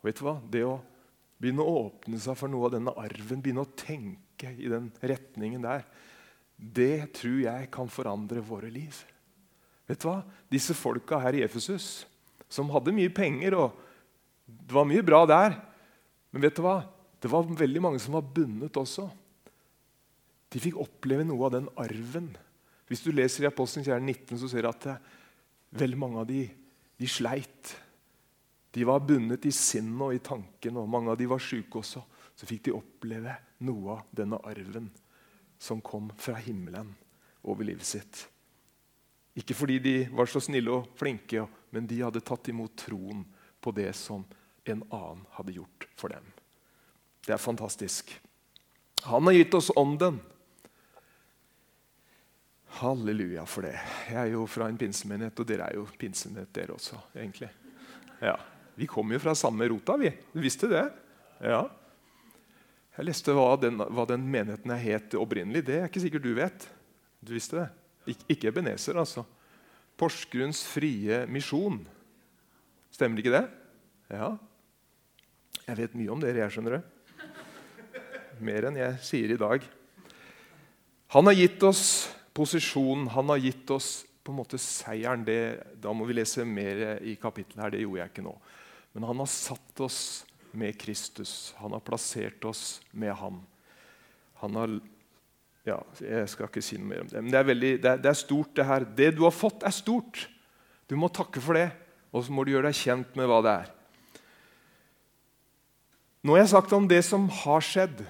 Og 0.00 0.08
vet 0.08 0.20
du 0.20 0.24
hva? 0.24 0.36
Det 0.48 0.64
å 0.64 0.78
begynne 1.40 1.64
å 1.64 1.76
åpne 1.86 2.20
seg 2.20 2.36
for 2.36 2.52
noe 2.52 2.68
av 2.68 2.74
denne 2.74 2.94
arven, 3.00 3.40
begynne 3.40 3.64
å 3.64 3.74
tenke 3.76 4.52
i 4.56 4.68
den 4.72 4.88
retningen 5.04 5.64
der, 5.64 5.84
det 6.60 7.12
tror 7.16 7.38
jeg 7.40 7.68
kan 7.72 7.88
forandre 7.92 8.42
våre 8.44 8.68
liv. 8.72 8.96
Vet 9.88 10.02
du 10.02 10.08
hva? 10.10 10.20
Disse 10.52 10.76
folka 10.76 11.20
her 11.22 11.36
i 11.36 11.44
Efesus, 11.44 12.04
som 12.50 12.72
hadde 12.74 12.92
mye 12.96 13.12
penger 13.14 13.56
og 13.56 13.78
Det 14.50 14.74
var 14.74 14.88
mye 14.88 15.04
bra 15.06 15.24
der. 15.28 15.56
Men 16.30 16.44
vet 16.46 16.58
du 16.58 16.64
hva? 16.64 16.80
det 17.20 17.28
var 17.28 17.44
veldig 17.44 17.82
mange 17.84 18.00
som 18.00 18.16
var 18.16 18.24
bundet 18.24 18.78
også. 18.80 19.04
De 20.50 20.62
fikk 20.62 20.78
oppleve 20.80 21.26
noe 21.28 21.46
av 21.46 21.52
den 21.52 21.68
arven. 21.78 22.30
Hvis 22.88 23.04
du 23.04 23.12
leser 23.12 23.44
i 23.44 23.50
Apostelens 23.50 23.90
gjerne 23.90 24.08
19, 24.08 24.38
så 24.40 24.48
ser 24.48 24.64
du 24.64 24.70
at 24.70 24.88
veldig 25.76 26.00
mange 26.00 26.22
av 26.22 26.26
de 26.30 26.46
de 27.00 27.08
sleit. 27.08 27.76
De 28.70 28.84
var 28.84 29.00
bundet 29.00 29.46
i 29.48 29.52
sinnet 29.56 30.02
og 30.04 30.12
i 30.12 30.20
tanken, 30.20 30.76
og 30.76 30.88
mange 30.88 31.08
av 31.12 31.16
de 31.16 31.28
var 31.30 31.40
syke 31.40 31.80
også. 31.80 32.02
Så 32.36 32.48
fikk 32.48 32.66
de 32.66 32.74
oppleve 32.76 33.36
noe 33.64 33.94
av 33.94 34.10
denne 34.16 34.36
arven 34.44 34.90
som 35.60 35.80
kom 35.84 36.10
fra 36.20 36.36
himmelen 36.40 36.92
over 37.48 37.64
livet 37.64 37.88
sitt. 37.88 38.26
Ikke 39.36 39.56
fordi 39.56 39.78
de 39.80 39.94
var 40.12 40.28
så 40.28 40.42
snille 40.44 40.72
og 40.72 40.92
flinke, 40.98 41.46
men 41.72 41.88
de 41.88 42.02
hadde 42.02 42.24
tatt 42.24 42.52
imot 42.52 42.76
troen 42.84 43.24
på 43.60 43.72
det 43.76 43.94
som 43.96 44.26
en 44.72 44.84
annen 44.90 45.24
hadde 45.36 45.54
gjort 45.56 45.86
for 45.98 46.12
dem. 46.12 46.26
Det 47.26 47.34
er 47.34 47.42
fantastisk. 47.42 48.12
Han 49.08 49.26
har 49.28 49.36
gitt 49.36 49.54
oss 49.54 49.70
ånden. 49.76 50.20
Halleluja 52.80 53.44
for 53.48 53.66
det. 53.66 53.74
Jeg 54.08 54.20
er 54.20 54.32
jo 54.34 54.46
fra 54.48 54.68
en 54.70 54.78
pinsemenighet, 54.78 55.40
og 55.42 55.48
dere 55.48 55.68
er 55.68 55.78
jo 55.80 55.86
pinsemenighet, 56.00 56.52
dere 56.54 56.76
også. 56.76 57.00
egentlig. 57.16 57.50
Ja. 58.22 58.36
Vi 58.78 58.86
kommer 58.88 59.16
jo 59.16 59.22
fra 59.24 59.34
samme 59.36 59.68
rota, 59.68 59.96
vi. 60.00 60.12
Du 60.32 60.40
visste 60.40 60.68
det? 60.70 60.86
Ja. 61.44 61.64
Jeg 62.96 63.08
leste 63.08 63.34
hva 63.36 63.54
den, 63.60 63.80
hva 63.80 64.04
den 64.08 64.24
menigheten 64.28 64.72
er 64.74 64.80
het 64.84 65.16
opprinnelig. 65.18 65.64
Det 65.66 65.76
er 65.80 65.88
ikke 65.88 66.02
sikkert 66.02 66.24
du 66.24 66.32
vet. 66.36 66.68
Du 67.20 67.34
visste 67.36 67.58
det? 67.58 67.68
Ik 68.14 68.24
ikke 68.36 68.48
Ebenezer, 68.50 68.96
altså. 69.00 69.26
Porsgrunns 70.00 70.62
frie 70.68 71.24
misjon. 71.28 71.82
Stemmer 72.92 73.20
ikke 73.20 73.34
det? 73.34 73.44
Ja. 74.10 74.34
Jeg 75.70 75.78
vet 75.78 75.92
mye 75.94 76.10
om 76.10 76.18
dere, 76.18 76.40
jeg, 76.42 76.50
skjønner 76.50 76.80
du. 76.80 77.26
Mer 78.42 78.66
enn 78.66 78.78
jeg 78.80 78.94
sier 79.06 79.30
i 79.30 79.38
dag. 79.38 79.62
Han 81.14 81.28
har 81.28 81.36
gitt 81.38 81.62
oss 81.68 81.84
posisjonen. 82.34 83.06
Han 83.14 83.30
har 83.30 83.38
gitt 83.38 83.70
oss 83.70 84.00
på 84.26 84.32
en 84.32 84.40
måte 84.40 84.58
seieren. 84.58 85.22
Det, 85.22 85.38
da 85.78 85.94
må 85.94 86.08
vi 86.08 86.16
lese 86.18 86.42
mer 86.42 86.98
i 87.06 87.14
kapittelet 87.22 87.62
her. 87.62 87.76
Det 87.76 87.84
gjorde 87.84 88.02
jeg 88.02 88.12
ikke 88.16 88.26
nå. 88.26 88.34
Men 88.96 89.06
han 89.12 89.22
har 89.22 89.30
satt 89.30 89.86
oss 89.86 90.00
med 90.58 90.74
Kristus. 90.80 91.54
Han 91.62 91.78
har 91.78 91.86
plassert 91.86 92.50
oss 92.50 92.80
med 92.90 93.14
ham. 93.22 93.38
Han 94.42 94.58
har 94.58 94.78
ja, 95.68 95.78
Jeg 96.02 96.28
skal 96.32 96.50
ikke 96.50 96.66
si 96.66 96.80
noe 96.80 96.90
mer 96.96 97.04
om 97.04 97.14
det. 97.14 97.22
Men 97.22 97.30
det 97.30 97.44
er, 97.44 97.50
veldig, 97.54 97.74
det 97.78 97.92
er, 97.92 98.02
det 98.02 98.10
er 98.10 98.22
stort, 98.26 98.56
det 98.58 98.66
her. 98.66 98.90
Det 99.04 99.12
du 99.14 99.22
har 99.28 99.38
fått, 99.38 99.62
er 99.62 99.76
stort. 99.76 100.26
Du 100.90 100.98
må 100.98 101.14
takke 101.14 101.38
for 101.38 101.54
det, 101.54 101.68
og 102.10 102.26
så 102.26 102.34
må 102.34 102.42
du 102.42 102.56
gjøre 102.56 102.72
deg 102.72 102.80
kjent 102.80 103.14
med 103.14 103.30
hva 103.30 103.44
det 103.46 103.60
er. 103.60 103.76
Nå 106.20 106.34
har 106.34 106.42
jeg 106.42 106.52
sagt 106.52 106.72
om 106.76 106.88
det 106.88 107.00
som 107.06 107.28
har 107.32 107.64
skjedd. 107.64 108.02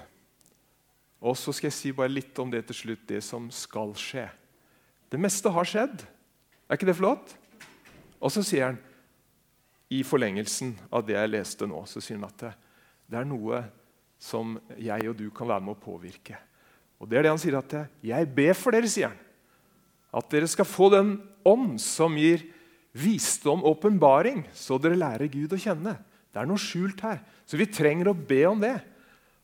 Og 1.21 1.37
så 1.37 1.53
skal 1.55 1.69
jeg 1.69 1.77
si 1.77 1.91
bare 1.95 2.11
litt 2.11 2.37
om 2.41 2.49
det 2.51 2.65
til 2.67 2.77
slutt, 2.81 3.03
det 3.07 3.21
som 3.23 3.47
skal 3.53 3.93
skje. 3.99 4.25
Det 5.11 5.19
meste 5.21 5.51
har 5.53 5.67
skjedd. 5.67 6.03
Er 6.67 6.79
ikke 6.79 6.89
det 6.89 6.97
flott? 6.97 7.35
Og 8.19 8.33
så 8.33 8.43
sier 8.45 8.71
han, 8.71 8.79
i 9.91 10.01
forlengelsen 10.07 10.73
av 10.91 11.03
det 11.07 11.17
jeg 11.17 11.31
leste 11.31 11.67
nå, 11.67 11.81
så 11.87 11.99
sier 12.03 12.19
han 12.19 12.29
at 12.29 12.43
det, 12.45 12.51
det 13.11 13.19
er 13.19 13.27
noe 13.27 13.59
som 14.21 14.55
jeg 14.79 15.09
og 15.09 15.17
du 15.19 15.25
kan 15.35 15.49
være 15.49 15.65
med 15.65 15.75
å 15.75 15.83
påvirke. 15.83 16.37
Og 17.01 17.09
det 17.09 17.17
er 17.17 17.25
det 17.25 17.33
han 17.33 17.41
sier 17.41 17.57
at 17.57 17.73
'Jeg 18.03 18.35
ber 18.35 18.53
for 18.53 18.71
dere', 18.71 18.87
sier 18.87 19.09
han. 19.09 19.19
At 20.13 20.29
dere 20.29 20.47
skal 20.47 20.65
få 20.65 20.91
den 20.91 21.17
ånd 21.43 21.79
som 21.81 22.15
gir 22.15 22.43
visdom 22.93 23.63
og 23.63 23.79
åpenbaring, 23.79 24.45
så 24.53 24.77
dere 24.77 24.99
lærer 24.99 25.27
Gud 25.31 25.53
å 25.55 25.59
kjenne. 25.59 25.97
Det 26.31 26.39
er 26.39 26.47
noe 26.47 26.61
skjult 26.61 27.03
her. 27.03 27.19
Så 27.45 27.59
vi 27.59 27.67
trenger 27.67 28.11
å 28.11 28.17
be 28.17 28.41
om 28.49 28.61
det. 28.61 28.77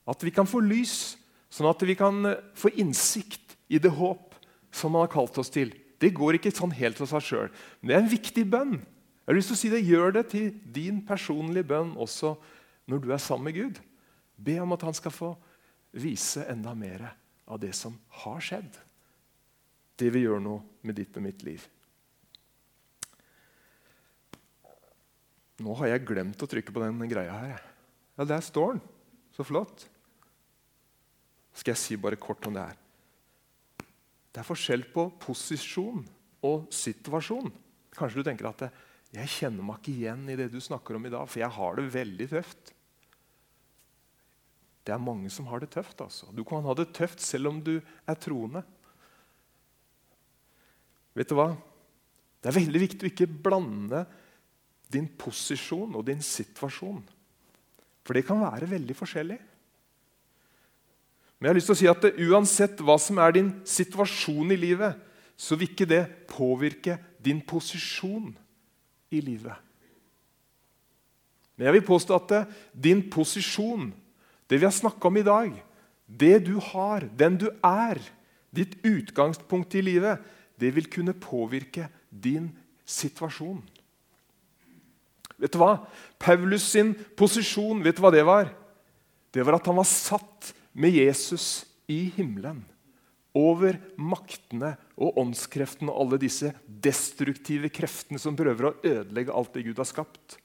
At 0.08 0.24
vi 0.24 0.32
kan 0.32 0.48
få 0.48 0.62
lys 0.64 1.18
Sånn 1.54 1.70
at 1.70 1.84
vi 1.88 1.96
kan 1.98 2.26
eh, 2.28 2.42
få 2.58 2.72
innsikt 2.80 3.56
i 3.72 3.80
det 3.82 3.94
håp 3.96 4.36
som 4.76 4.96
han 4.96 5.06
har 5.06 5.14
kalt 5.14 5.38
oss 5.40 5.52
til. 5.54 5.72
Det 5.98 6.14
går 6.16 6.38
ikke 6.38 6.54
sånn 6.54 6.76
helt 6.78 7.00
av 7.02 7.10
seg 7.10 7.26
sjøl, 7.26 7.52
men 7.80 7.90
det 7.90 7.96
er 7.96 8.04
en 8.04 8.12
viktig 8.12 8.44
bønn. 8.52 8.76
Jeg 8.78 9.32
har 9.32 9.38
lyst 9.38 9.52
til 9.52 9.58
å 9.58 9.62
si 9.62 9.72
det, 9.72 9.84
Gjør 9.88 10.14
det 10.20 10.26
til 10.32 10.52
din 10.76 11.02
personlige 11.08 11.68
bønn 11.68 11.96
også 12.00 12.36
når 12.88 13.02
du 13.04 13.10
er 13.12 13.24
sammen 13.24 13.50
med 13.50 13.58
Gud. 13.58 13.80
Be 14.38 14.60
om 14.64 14.76
at 14.76 14.86
han 14.86 14.96
skal 14.96 15.16
få 15.16 15.32
vise 15.98 16.46
enda 16.52 16.76
mer 16.78 17.10
av 17.48 17.60
det 17.64 17.74
som 17.76 17.96
har 18.22 18.44
skjedd. 18.44 18.70
Det 19.98 20.12
vil 20.14 20.28
gjøre 20.28 20.46
noe 20.46 20.86
med 20.86 21.00
ditt 21.00 21.18
og 21.18 21.26
mitt 21.26 21.42
liv. 21.48 21.64
Nå 25.64 25.74
har 25.80 25.92
jeg 25.92 26.06
glemt 26.06 26.44
å 26.44 26.50
trykke 26.50 26.74
på 26.74 26.84
den 26.84 27.10
greia 27.10 27.34
her. 27.34 27.64
Ja, 28.18 28.26
Der 28.26 28.44
står 28.46 28.78
den. 28.78 28.84
Så 29.34 29.46
flott 29.46 29.86
skal 31.58 31.74
jeg 31.74 31.82
si 31.82 31.96
bare 31.98 32.18
kort 32.22 32.46
om 32.46 32.54
det 32.54 32.64
her. 32.66 32.78
Det 34.34 34.42
er 34.42 34.46
forskjell 34.46 34.84
på 34.94 35.08
posisjon 35.22 36.04
og 36.46 36.68
situasjon. 36.74 37.50
Kanskje 37.98 38.22
du 38.22 38.28
tenker 38.28 38.50
at 38.50 38.68
jeg 39.16 39.34
kjenner 39.34 39.66
meg 39.66 39.80
ikke 39.80 39.96
igjen 39.96 40.28
i 40.30 40.36
det 40.38 40.50
du 40.54 40.60
snakker 40.62 40.98
om 40.98 41.08
i 41.08 41.14
dag, 41.14 41.26
for 41.30 41.42
jeg 41.42 41.54
har 41.56 41.78
det 41.78 41.88
veldig 41.96 42.28
tøft. 42.34 42.74
Det 44.86 44.94
er 44.94 45.02
mange 45.04 45.32
som 45.34 45.48
har 45.50 45.64
det 45.64 45.72
tøft. 45.74 46.00
altså. 46.02 46.30
Du 46.32 46.44
kan 46.48 46.64
ha 46.64 46.76
det 46.78 46.92
tøft 46.96 47.24
selv 47.24 47.50
om 47.50 47.58
du 47.64 47.80
er 47.80 48.20
troende. 48.22 48.62
Vet 51.18 51.32
du 51.32 51.36
hva? 51.40 51.50
Det 52.38 52.52
er 52.52 52.60
veldig 52.60 52.84
viktig 52.86 53.08
å 53.08 53.12
ikke 53.12 53.32
blande 53.48 54.06
din 54.92 55.08
posisjon 55.20 55.96
og 55.96 56.06
din 56.08 56.22
situasjon. 56.24 57.04
For 58.08 58.16
det 58.16 58.26
kan 58.28 58.40
være 58.40 58.70
veldig 58.72 58.96
forskjellig. 58.96 59.38
Men 61.38 61.48
jeg 61.48 61.52
har 61.52 61.60
lyst 61.60 61.70
til 61.70 61.76
å 61.76 61.82
si 61.82 61.90
at 61.92 62.06
det, 62.06 62.14
uansett 62.30 62.80
hva 62.82 62.96
som 63.02 63.20
er 63.22 63.36
din 63.36 63.52
situasjon 63.68 64.56
i 64.56 64.58
livet, 64.58 64.98
så 65.38 65.58
vil 65.58 65.70
ikke 65.70 65.90
det 65.90 66.04
påvirke 66.32 66.98
din 67.22 67.44
posisjon 67.46 68.32
i 69.14 69.22
livet. 69.22 69.54
Men 71.58 71.70
jeg 71.70 71.78
vil 71.78 71.88
påstå 71.90 72.18
at 72.18 72.32
det, 72.32 72.42
din 72.74 73.04
posisjon, 73.10 73.90
det 74.50 74.58
vi 74.58 74.66
har 74.66 74.74
snakka 74.74 75.10
om 75.10 75.18
i 75.18 75.26
dag, 75.26 75.64
Det 76.08 76.46
du 76.46 76.56
har, 76.56 77.04
den 77.20 77.36
du 77.36 77.50
er, 77.62 78.00
ditt 78.56 78.78
utgangspunkt 78.80 79.76
i 79.76 79.82
livet, 79.82 80.22
det 80.56 80.72
vil 80.72 80.88
kunne 80.88 81.14
påvirke 81.14 81.90
din 82.10 82.48
situasjon. 82.86 83.60
Vet 85.38 85.54
du 85.54 85.60
hva? 85.62 85.86
Paulus 86.18 86.66
sin 86.74 86.96
posisjon, 87.18 87.84
vet 87.86 87.98
du 87.98 88.02
hva 88.02 88.12
det 88.14 88.26
var? 88.26 88.50
Det 89.34 89.44
var 89.46 89.60
at 89.60 89.68
han 89.70 89.78
var 89.78 89.88
satt 89.90 90.54
med 90.74 90.96
Jesus 90.98 91.66
i 91.90 92.08
himmelen. 92.16 92.64
Over 93.38 93.78
maktene 94.02 94.74
og 94.98 95.20
åndskreftene 95.22 95.94
og 95.94 96.00
alle 96.02 96.20
disse 96.24 96.50
destruktive 96.66 97.70
kreftene 97.70 98.18
som 98.22 98.38
prøver 98.38 98.70
å 98.70 98.76
ødelegge 98.82 99.36
alt 99.36 99.54
det 99.54 99.68
Gud 99.68 99.82
har 99.82 99.90
skapt. 99.90 100.40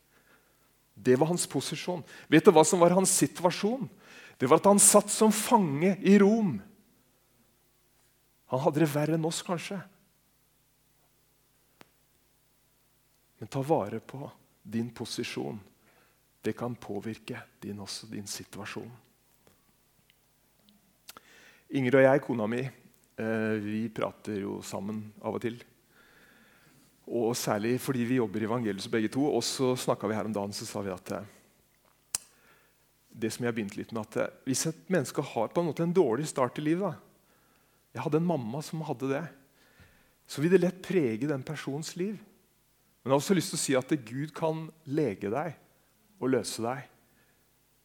Det 0.92 1.16
var 1.16 1.30
hans 1.30 1.46
posisjon. 1.48 2.04
Vet 2.28 2.44
du 2.44 2.52
hva 2.52 2.66
som 2.68 2.82
var 2.82 2.92
hans 2.92 3.14
situasjon? 3.16 3.88
Det 4.36 4.50
var 4.50 4.60
at 4.60 4.68
han 4.68 4.82
satt 4.82 5.08
som 5.12 5.32
fange 5.32 5.94
i 6.04 6.18
Rom. 6.20 6.58
Han 8.52 8.60
hadde 8.60 8.82
det 8.82 8.92
verre 8.92 9.16
enn 9.16 9.24
oss, 9.24 9.40
kanskje. 9.46 9.78
Men 13.40 13.48
ta 13.50 13.64
vare 13.64 14.02
på 14.04 14.26
din 14.62 14.90
posisjon. 14.94 15.60
Det 16.42 16.54
kan 16.58 16.74
påvirke 16.74 17.42
din, 17.62 17.80
også 17.80 18.08
din 18.10 18.26
situasjon. 18.26 18.90
Inger 21.72 21.96
og 21.96 22.04
jeg, 22.04 22.22
kona 22.26 22.46
mi, 22.50 22.62
eh, 22.62 23.54
vi 23.62 23.86
prater 23.88 24.42
jo 24.42 24.60
sammen 24.62 25.04
av 25.22 25.38
og 25.38 25.44
til. 25.44 25.60
Og 27.12 27.36
Særlig 27.36 27.78
fordi 27.80 28.04
vi 28.04 28.18
jobber 28.18 28.42
i 28.42 28.48
evangeliet 28.48 28.90
begge 28.90 29.08
to. 29.12 29.24
Og 29.24 29.42
så 29.44 29.74
snakka 29.76 30.08
vi 30.08 30.18
her 30.18 30.28
om 30.28 30.34
dagen 30.34 30.52
så 30.52 30.66
sa 30.68 30.82
vi 30.84 30.92
at 30.92 31.12
eh, 31.16 31.30
det 33.12 33.30
som 33.32 33.44
jeg 33.44 33.54
begynte 33.54 33.78
litt 33.78 33.92
med 33.92 34.06
at 34.06 34.16
eh, 34.16 34.34
Hvis 34.48 34.66
et 34.66 34.90
menneske 34.92 35.22
har 35.22 35.48
på 35.48 35.60
en 35.60 35.70
måte 35.70 35.84
en 35.84 35.94
dårlig 35.94 36.28
start 36.28 36.58
i 36.58 36.66
livet. 36.66 36.94
Jeg 37.92 38.02
hadde 38.02 38.22
en 38.22 38.28
mamma 38.28 38.62
som 38.64 38.84
hadde 38.88 39.10
det. 39.10 39.24
Så 40.26 40.40
vil 40.40 40.52
det 40.54 40.62
lett 40.62 40.82
prege 40.84 41.28
den 41.28 41.42
persons 41.44 41.94
liv. 41.96 42.16
Men 43.02 43.10
jeg 43.10 43.14
har 43.16 43.20
også 43.20 43.34
lyst 43.34 43.52
til 43.52 43.58
å 43.58 43.62
si 43.62 43.74
at 43.78 43.94
Gud 44.06 44.30
kan 44.36 44.66
lege 44.86 45.30
deg 45.32 45.56
og 46.22 46.30
løse 46.30 46.62
deg. 46.62 46.84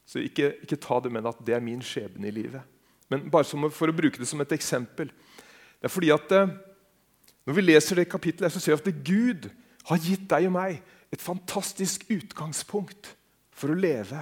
Så 0.08 0.22
ikke, 0.24 0.54
ikke 0.64 0.80
ta 0.80 1.00
det 1.04 1.12
med 1.12 1.26
at 1.28 1.40
det 1.46 1.58
er 1.58 1.64
min 1.64 1.82
skjebne 1.84 2.30
i 2.30 2.36
livet. 2.36 2.62
Men 3.10 3.26
bare 3.32 3.48
for 3.74 3.90
å 3.90 3.96
bruke 3.96 4.22
det 4.22 4.28
som 4.30 4.42
et 4.44 4.54
eksempel. 4.56 5.10
Det 5.10 5.90
er 5.90 5.94
fordi 5.94 6.12
at 6.14 6.32
eh, 6.36 6.56
Når 7.48 7.56
vi 7.56 7.62
leser 7.64 7.96
det 7.96 8.10
kapittelet, 8.12 8.52
så 8.52 8.60
ser 8.60 8.76
vi 8.76 8.92
at 8.92 9.04
Gud 9.08 9.46
har 9.88 10.02
gitt 10.04 10.26
deg 10.28 10.50
og 10.50 10.52
meg 10.52 10.82
et 11.16 11.22
fantastisk 11.24 12.04
utgangspunkt 12.12 13.14
for 13.56 13.72
å 13.72 13.78
leve 13.78 14.20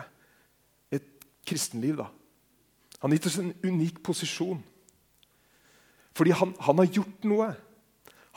et 0.94 1.26
kristenliv. 1.42 1.98
Da. 1.98 2.06
Han 3.02 3.10
har 3.10 3.18
gitt 3.18 3.30
oss 3.32 3.40
en 3.42 3.50
unik 3.66 4.04
posisjon. 4.06 4.62
Fordi 6.14 6.36
han, 6.38 6.54
han 6.68 6.84
har 6.84 6.92
gjort 7.00 7.26
noe. 7.26 7.50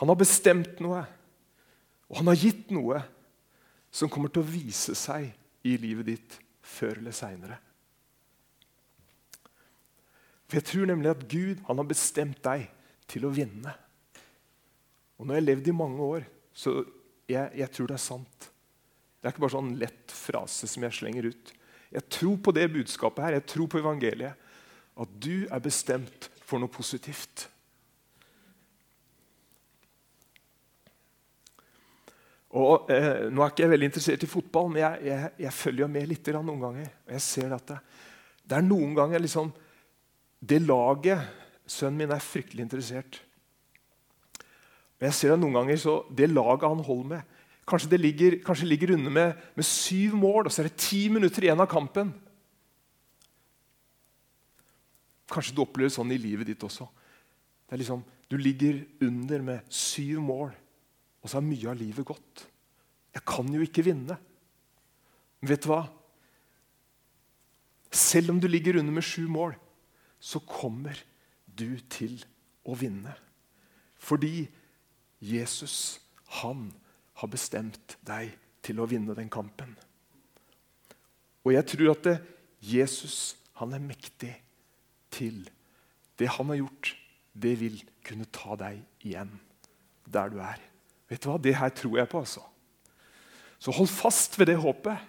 Han 0.00 0.08
har 0.08 0.18
bestemt 0.18 0.80
noe. 0.80 1.04
Og 2.08 2.20
han 2.20 2.30
har 2.30 2.40
gitt 2.40 2.70
noe 2.72 3.02
som 3.92 4.10
kommer 4.12 4.32
til 4.32 4.44
å 4.44 4.48
vise 4.48 4.94
seg 4.96 5.30
i 5.68 5.76
livet 5.80 6.08
ditt 6.08 6.38
før 6.64 7.00
eller 7.00 7.16
seinere. 7.16 7.58
For 10.48 10.60
Jeg 10.60 10.68
tror 10.70 10.88
nemlig 10.88 11.12
at 11.12 11.26
Gud 11.28 11.60
han 11.68 11.80
har 11.80 11.88
bestemt 11.88 12.40
deg 12.44 12.68
til 13.08 13.26
å 13.28 13.32
vinne. 13.32 13.74
Og 15.18 15.26
jeg 15.26 15.34
har 15.34 15.44
levd 15.44 15.68
i 15.68 15.76
mange 15.76 16.04
år, 16.04 16.24
så 16.54 16.78
jeg, 17.28 17.50
jeg 17.58 17.70
tror 17.74 17.90
det 17.90 17.98
er 17.98 18.04
sant. 18.04 18.48
Det 19.18 19.26
er 19.26 19.34
ikke 19.34 19.44
bare 19.44 19.56
sånn 19.56 19.74
lett 19.80 20.14
frase 20.14 20.68
som 20.70 20.84
jeg 20.86 20.96
slenger 20.96 21.28
ut. 21.32 21.52
Jeg 21.92 22.04
tror 22.12 22.36
på 22.44 22.54
det 22.54 22.68
budskapet 22.72 23.24
her, 23.24 23.36
jeg 23.38 23.48
tror 23.50 23.68
på 23.72 23.80
evangeliet. 23.80 24.46
At 24.98 25.10
du 25.20 25.46
er 25.46 25.62
bestemt 25.62 26.28
for 26.46 26.62
noe 26.62 26.72
positivt. 26.72 27.48
Og 32.56 32.88
eh, 32.92 33.28
Nå 33.28 33.42
er 33.44 33.52
ikke 33.52 33.66
jeg 33.66 33.72
veldig 33.74 33.88
interessert 33.90 34.24
i 34.24 34.30
fotball, 34.30 34.70
men 34.72 34.80
jeg, 34.80 35.08
jeg, 35.10 35.32
jeg 35.44 35.52
følger 35.52 35.90
med 35.92 36.08
litt 36.08 36.30
noen 36.38 36.62
ganger. 36.62 36.92
Og 37.06 37.16
jeg 37.16 37.24
ser 37.24 37.56
at 37.56 37.72
det, 37.72 37.78
det 38.48 38.56
er 38.56 38.64
noen 38.64 38.94
ganger 38.96 39.20
liksom, 39.20 39.52
Det 40.40 40.62
laget 40.64 41.44
Sønnen 41.68 41.98
min 42.00 42.12
er 42.14 42.24
fryktelig 42.24 42.64
interessert. 42.64 43.18
Og 44.96 45.04
jeg 45.04 45.16
ser 45.18 45.34
at 45.34 45.42
noen 45.42 45.58
ganger 45.58 45.76
så 45.76 45.98
Det 46.08 46.30
laget 46.30 46.70
han 46.70 46.86
holder 46.86 47.10
med 47.16 47.34
Kanskje 47.68 47.90
det 47.92 48.00
ligger, 48.00 48.38
kanskje 48.40 48.66
ligger 48.66 48.94
under 48.94 49.12
med, 49.12 49.40
med 49.52 49.66
syv 49.68 50.14
mål, 50.16 50.46
og 50.46 50.52
så 50.52 50.62
er 50.62 50.70
det 50.70 50.80
ti 50.80 51.02
minutter 51.12 51.44
igjen 51.44 51.60
av 51.60 51.68
kampen. 51.68 52.14
Kanskje 55.28 55.52
du 55.52 55.60
opplever 55.60 55.92
sånn 55.92 56.14
i 56.14 56.16
livet 56.16 56.48
ditt 56.48 56.64
også. 56.64 56.86
Det 57.68 57.76
er 57.76 57.82
liksom, 57.82 58.00
Du 58.24 58.38
ligger 58.40 58.80
under 59.04 59.44
med 59.44 59.68
syv 59.68 60.22
mål. 60.24 60.54
Og 61.22 61.30
så 61.30 61.38
har 61.38 61.46
mye 61.46 61.70
av 61.70 61.78
livet 61.78 62.06
gått. 62.06 62.44
Jeg 63.14 63.24
kan 63.26 63.48
jo 63.52 63.62
ikke 63.64 63.86
vinne. 63.86 64.18
Men 65.40 65.52
vet 65.52 65.64
du 65.64 65.70
hva? 65.72 65.82
Selv 67.94 68.34
om 68.34 68.40
du 68.40 68.48
ligger 68.50 68.78
under 68.78 68.94
med 68.94 69.06
sju 69.06 69.26
mål, 69.30 69.56
så 70.20 70.40
kommer 70.44 70.98
du 71.46 71.78
til 71.90 72.18
å 72.68 72.76
vinne. 72.78 73.14
Fordi 73.98 74.46
Jesus, 75.18 75.98
han 76.42 76.68
har 77.18 77.30
bestemt 77.32 77.96
deg 78.06 78.34
til 78.62 78.78
å 78.78 78.86
vinne 78.90 79.16
den 79.16 79.30
kampen. 79.32 79.72
Og 81.46 81.54
jeg 81.54 81.66
tror 81.72 81.94
at 81.94 82.04
det, 82.06 82.16
Jesus 82.60 83.38
han 83.58 83.74
er 83.74 83.82
mektig 83.82 84.34
til 85.14 85.48
Det 86.18 86.26
han 86.34 86.48
har 86.50 86.58
gjort, 86.58 86.96
det 87.30 87.52
vil 87.60 87.76
kunne 88.02 88.26
ta 88.34 88.56
deg 88.58 88.80
igjen 89.06 89.30
der 90.02 90.32
du 90.32 90.40
er. 90.42 90.58
Vet 91.08 91.22
du 91.24 91.30
hva? 91.30 91.38
Det 91.40 91.54
her 91.56 91.72
tror 91.74 91.98
jeg 92.00 92.10
på, 92.10 92.20
altså. 92.20 92.44
Så 93.58 93.74
hold 93.74 93.90
fast 93.90 94.36
ved 94.38 94.50
det 94.52 94.58
håpet. 94.60 95.00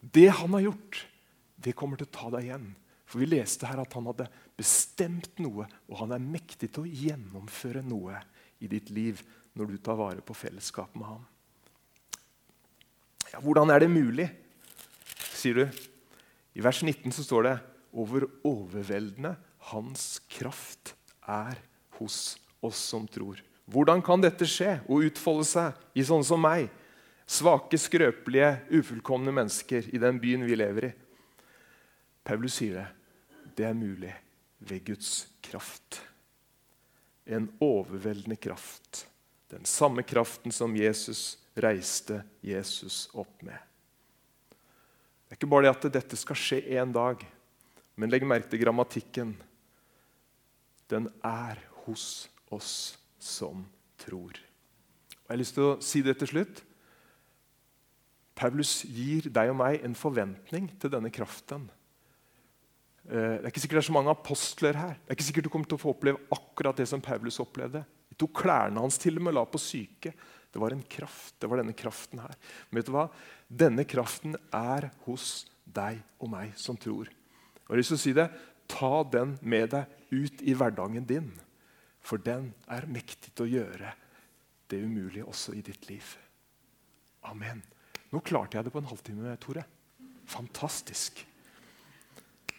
Det 0.00 0.28
han 0.40 0.56
har 0.56 0.66
gjort, 0.66 1.04
det 1.56 1.76
kommer 1.76 2.00
til 2.00 2.08
å 2.08 2.14
ta 2.14 2.30
deg 2.34 2.48
igjen. 2.48 2.72
For 3.04 3.22
Vi 3.22 3.28
leste 3.30 3.68
her 3.68 3.80
at 3.82 3.92
han 3.94 4.08
hadde 4.10 4.26
bestemt 4.58 5.38
noe, 5.42 5.68
og 5.88 6.00
han 6.00 6.16
er 6.16 6.24
mektig 6.24 6.72
til 6.72 6.84
å 6.84 6.90
gjennomføre 7.04 7.84
noe 7.86 8.18
i 8.64 8.70
ditt 8.70 8.90
liv 8.94 9.20
når 9.54 9.70
du 9.70 9.78
tar 9.78 9.98
vare 9.98 10.24
på 10.24 10.34
fellesskap 10.36 10.96
med 10.98 11.06
ham. 11.12 11.22
Ja, 13.30 13.40
hvordan 13.42 13.70
er 13.70 13.82
det 13.82 13.90
mulig, 13.92 14.28
sier 15.34 15.62
du? 15.62 15.80
I 16.54 16.62
vers 16.62 16.82
19 16.82 17.14
så 17.14 17.24
står 17.26 17.48
det 17.48 17.54
over 17.94 18.26
overveldende 18.46 19.34
hans 19.70 20.18
kraft 20.30 20.94
er 21.30 21.58
hos 21.98 22.36
oss 22.64 22.80
som 22.92 23.06
tror. 23.10 23.38
Hvordan 23.64 24.02
kan 24.04 24.20
dette 24.20 24.46
skje 24.48 24.76
og 24.84 25.06
utfolde 25.08 25.46
seg 25.48 25.96
i 25.96 26.04
sånne 26.04 26.26
som 26.28 26.42
meg? 26.44 26.68
Svake, 27.24 27.78
skrøpelige, 27.80 28.50
ufullkomne 28.76 29.32
mennesker 29.32 29.88
i 29.94 30.00
den 30.00 30.18
byen 30.20 30.44
vi 30.44 30.58
lever 30.58 30.90
i. 30.90 30.92
Paulus 32.24 32.58
sier 32.60 32.82
det. 32.82 32.88
Det 33.56 33.64
er 33.68 33.76
mulig 33.76 34.12
ved 34.64 34.84
Guds 34.84 35.26
kraft. 35.44 36.02
En 37.24 37.48
overveldende 37.64 38.36
kraft. 38.36 39.06
Den 39.48 39.64
samme 39.68 40.04
kraften 40.04 40.52
som 40.52 40.76
Jesus 40.76 41.38
reiste 41.56 42.20
Jesus 42.44 43.06
opp 43.14 43.40
med. 43.46 43.56
Det 45.24 45.32
er 45.32 45.38
ikke 45.38 45.50
bare 45.50 45.68
det 45.68 45.72
at 45.76 45.88
dette 45.94 46.18
skal 46.20 46.36
skje 46.36 46.60
en 46.76 46.92
dag, 46.92 47.22
men 47.96 48.12
legg 48.12 48.26
merke 48.28 48.50
til 48.52 48.60
grammatikken. 48.60 49.32
Den 50.90 51.08
er 51.24 51.62
hos 51.86 52.26
oss 52.52 52.98
som 53.24 53.64
tror. 54.00 54.36
Og 54.36 55.28
jeg 55.28 55.32
har 55.32 55.40
lyst 55.40 55.56
til 55.56 55.66
å 55.66 55.78
si 55.84 56.02
det 56.04 56.18
til 56.20 56.30
slutt. 56.34 56.60
Paulus 58.36 58.82
gir 58.84 59.30
deg 59.32 59.52
og 59.52 59.58
meg 59.60 59.84
en 59.86 59.96
forventning 59.96 60.68
til 60.82 60.92
denne 60.92 61.12
kraften. 61.14 61.68
Eh, 63.06 63.38
det 63.38 63.44
er 63.44 63.50
ikke 63.52 63.62
sikkert 63.62 63.80
det 63.80 63.84
er 63.84 63.90
så 63.90 63.96
mange 63.96 64.14
apostler 64.14 64.78
her. 64.78 64.94
Det 64.98 65.12
er 65.12 65.18
ikke 65.18 65.28
sikkert 65.30 65.48
du 65.48 65.52
kommer 65.54 65.70
til 65.70 65.78
å 65.78 65.84
få 65.84 65.94
oppleve 65.94 66.24
akkurat 66.34 66.80
det 66.80 66.88
som 66.90 67.02
Paulus 67.04 67.40
opplevde. 67.42 67.84
De 68.10 68.18
tok 68.20 68.34
klærne 68.44 68.82
hans 68.82 68.98
til 69.00 69.20
og 69.20 69.26
med 69.26 69.36
la 69.36 69.46
på 69.48 69.60
syke. 69.62 70.12
Det 70.54 70.62
var 70.62 70.74
en 70.74 70.84
kraft. 70.86 71.34
Det 71.40 71.50
var 71.50 71.62
denne 71.62 71.76
kraften 71.76 72.22
her. 72.22 72.36
Men 72.68 72.80
vet 72.80 72.90
du 72.90 72.94
hva? 72.94 73.08
Denne 73.48 73.86
kraften 73.88 74.36
er 74.54 74.90
hos 75.06 75.46
deg 75.64 76.02
og 76.20 76.30
meg 76.34 76.52
som 76.60 76.78
tror. 76.78 77.08
Og 77.08 77.70
jeg 77.70 77.72
har 77.72 77.80
lyst 77.80 77.94
til 77.94 78.00
å 78.00 78.04
si 78.04 78.18
det, 78.18 78.28
Ta 78.64 79.02
den 79.04 79.34
med 79.44 79.74
deg 79.74 79.90
ut 80.14 80.40
i 80.40 80.54
hverdagen 80.56 81.04
din. 81.04 81.26
For 82.04 82.20
den 82.20 82.50
er 82.68 82.88
mektig 82.90 83.32
til 83.32 83.46
å 83.46 83.52
gjøre 83.52 83.92
det 84.70 84.80
umulige 84.84 85.26
også 85.28 85.54
i 85.56 85.62
ditt 85.64 85.88
liv. 85.88 86.04
Amen. 87.30 87.62
Nå 88.12 88.20
klarte 88.24 88.58
jeg 88.58 88.66
det 88.66 88.72
på 88.74 88.82
en 88.82 88.90
halvtime, 88.90 89.36
Tore. 89.40 89.64
Fantastisk. 90.28 91.24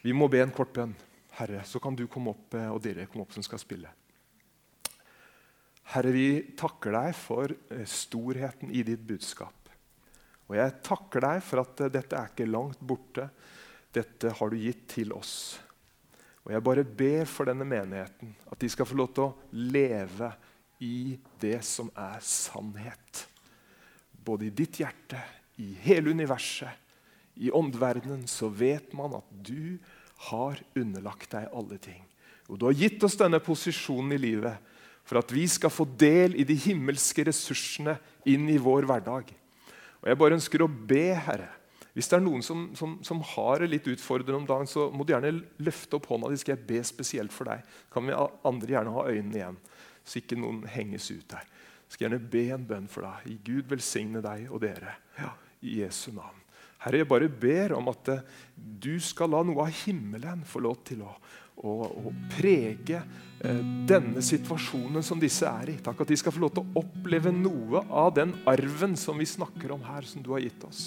Vi 0.05 0.13
må 0.13 0.27
be 0.29 0.41
en 0.43 0.53
kort 0.53 0.73
bønn. 0.73 0.95
Herre, 1.35 1.61
så 1.67 1.81
kan 1.83 1.95
du 1.97 2.05
komme 2.07 2.31
opp, 2.31 2.53
eh, 2.55 2.71
og 2.71 2.81
dere 2.83 3.07
komme 3.11 3.25
opp 3.25 3.33
som 3.35 3.43
skal 3.45 3.59
spille. 3.61 3.91
Herre, 5.93 6.11
vi 6.15 6.55
takker 6.57 6.95
deg 6.95 7.11
for 7.17 7.51
eh, 7.51 7.83
storheten 7.89 8.71
i 8.71 8.83
ditt 8.87 9.03
budskap. 9.05 9.69
Og 10.45 10.55
jeg 10.57 10.77
takker 10.85 11.25
deg 11.25 11.43
for 11.43 11.63
at 11.65 11.83
eh, 11.83 11.91
dette 11.93 12.17
er 12.17 12.31
ikke 12.31 12.47
langt 12.49 12.79
borte. 12.79 13.29
dette 13.95 14.31
har 14.39 14.49
du 14.51 14.57
gitt 14.59 14.87
til 14.91 15.13
oss. 15.15 15.59
Og 16.45 16.53
jeg 16.53 16.63
bare 16.65 16.85
ber 16.85 17.25
for 17.29 17.49
denne 17.49 17.65
menigheten 17.65 18.35
at 18.51 18.59
de 18.61 18.69
skal 18.69 18.85
få 18.85 18.97
lov 18.99 19.09
til 19.15 19.25
å 19.25 19.61
leve 19.73 20.29
i 20.85 21.17
det 21.41 21.57
som 21.65 21.89
er 21.97 22.21
sannhet. 22.21 23.25
Både 24.25 24.47
i 24.47 24.53
ditt 24.53 24.77
hjerte, 24.81 25.19
i 25.57 25.73
hele 25.85 26.13
universet, 26.13 26.69
i 27.35 27.49
åndverdenen, 27.51 28.27
så 28.29 28.47
vet 28.47 28.93
man 28.95 29.17
at 29.17 29.31
du 29.43 29.77
har 30.29 30.61
underlagt 30.77 31.33
deg 31.33 31.49
alle 31.51 31.79
ting. 31.81 32.03
Og 32.47 32.59
du 32.59 32.67
har 32.69 32.77
gitt 32.77 33.01
oss 33.03 33.17
denne 33.19 33.41
posisjonen 33.43 34.13
i 34.15 34.21
livet 34.21 34.73
for 35.05 35.19
at 35.19 35.33
vi 35.33 35.43
skal 35.49 35.73
få 35.73 35.85
del 35.97 36.37
i 36.39 36.45
de 36.47 36.55
himmelske 36.57 37.25
ressursene 37.27 37.97
inn 38.29 38.47
i 38.49 38.61
vår 38.61 38.87
hverdag. 38.89 39.33
Og 40.01 40.07
Jeg 40.09 40.19
bare 40.21 40.37
ønsker 40.37 40.61
å 40.61 40.69
be, 40.69 41.07
Herre, 41.17 41.49
hvis 41.95 42.09
det 42.11 42.17
er 42.17 42.23
noen 42.25 42.43
som, 42.43 42.65
som, 42.75 42.97
som 43.07 43.21
har 43.23 43.63
det 43.63 43.69
litt 43.71 43.85
utfordrende 43.87 44.41
om 44.41 44.47
dagen, 44.49 44.67
så 44.67 44.89
må 44.91 45.05
du 45.05 45.13
gjerne 45.13 45.31
løfte 45.63 45.95
opp 45.95 46.09
hånda 46.11 46.27
di. 46.27 46.39
Skal 46.41 46.57
jeg 46.57 46.67
be 46.67 46.81
spesielt 46.83 47.31
for 47.31 47.47
deg? 47.47 47.61
Kan 47.93 48.09
vi 48.09 48.15
andre 48.15 48.73
gjerne 48.73 48.95
ha 48.97 49.05
øynene 49.07 49.39
igjen, 49.39 49.59
så 50.03 50.19
ikke 50.19 50.37
noen 50.41 50.65
henges 50.73 51.07
ut 51.13 51.37
her. 51.37 51.45
Jeg 51.85 51.95
skal 51.95 52.05
gjerne 52.09 52.31
be 52.33 52.41
en 52.51 52.65
bønn 52.67 52.89
for 52.91 53.07
deg. 53.07 53.37
Gud 53.47 53.69
velsigne 53.71 54.19
deg 54.25 54.49
og 54.49 54.59
dere. 54.65 54.97
Ja, 55.21 55.31
I 55.63 55.77
Jesu 55.85 56.09
navn. 56.11 56.41
Herre, 56.83 56.99
jeg 56.99 57.09
bare 57.09 57.31
ber 57.31 57.77
om 57.77 57.87
at 57.93 58.11
uh, 58.11 58.43
du 58.53 58.99
skal 59.01 59.31
la 59.31 59.39
noe 59.47 59.63
av 59.63 59.79
himmelen 59.85 60.43
få 60.45 60.59
lov 60.67 60.83
til 60.85 60.99
å, 61.07 61.15
å, 61.63 61.77
å 62.11 62.13
prege 62.35 62.99
uh, 62.99 63.63
denne 63.87 64.19
situasjonen 64.19 65.05
som 65.05 65.23
disse 65.23 65.47
er 65.47 65.71
i. 65.77 65.79
Takk 65.81 66.03
at 66.03 66.11
de 66.11 66.19
skal 66.19 66.35
få 66.35 66.43
lov 66.43 66.53
til 66.57 66.67
å 66.67 66.83
oppleve 66.83 67.31
noe 67.31 67.87
av 67.87 68.11
den 68.19 68.35
arven 68.51 68.99
som 68.99 69.23
vi 69.23 69.31
snakker 69.31 69.73
om 69.79 69.87
her, 69.87 70.03
som 70.11 70.21
du 70.21 70.33
har 70.35 70.43
gitt 70.43 70.67
oss. 70.67 70.83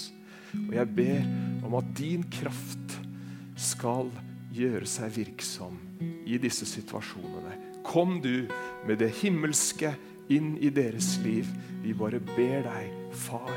Og 0.55 0.75
jeg 0.77 0.95
ber 0.97 1.67
om 1.67 1.77
at 1.79 1.91
din 1.99 2.25
kraft 2.33 2.99
skal 3.59 4.11
gjøre 4.55 4.87
seg 4.89 5.13
virksom 5.17 5.77
i 6.29 6.39
disse 6.41 6.67
situasjonene. 6.69 7.57
Kom 7.87 8.19
du 8.25 8.49
med 8.87 9.01
det 9.01 9.11
himmelske 9.23 9.95
inn 10.33 10.57
i 10.61 10.71
deres 10.75 11.17
liv. 11.25 11.49
Vi 11.83 11.95
bare 11.97 12.21
ber 12.21 12.67
deg, 12.69 12.95
Far, 13.17 13.55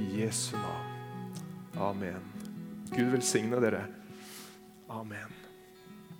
i 0.00 0.22
Jesu 0.22 0.56
navn. 0.58 1.36
Amen. 1.80 2.24
Gud 2.90 3.12
velsigne 3.14 3.60
dere. 3.62 3.84
Amen. 4.90 5.39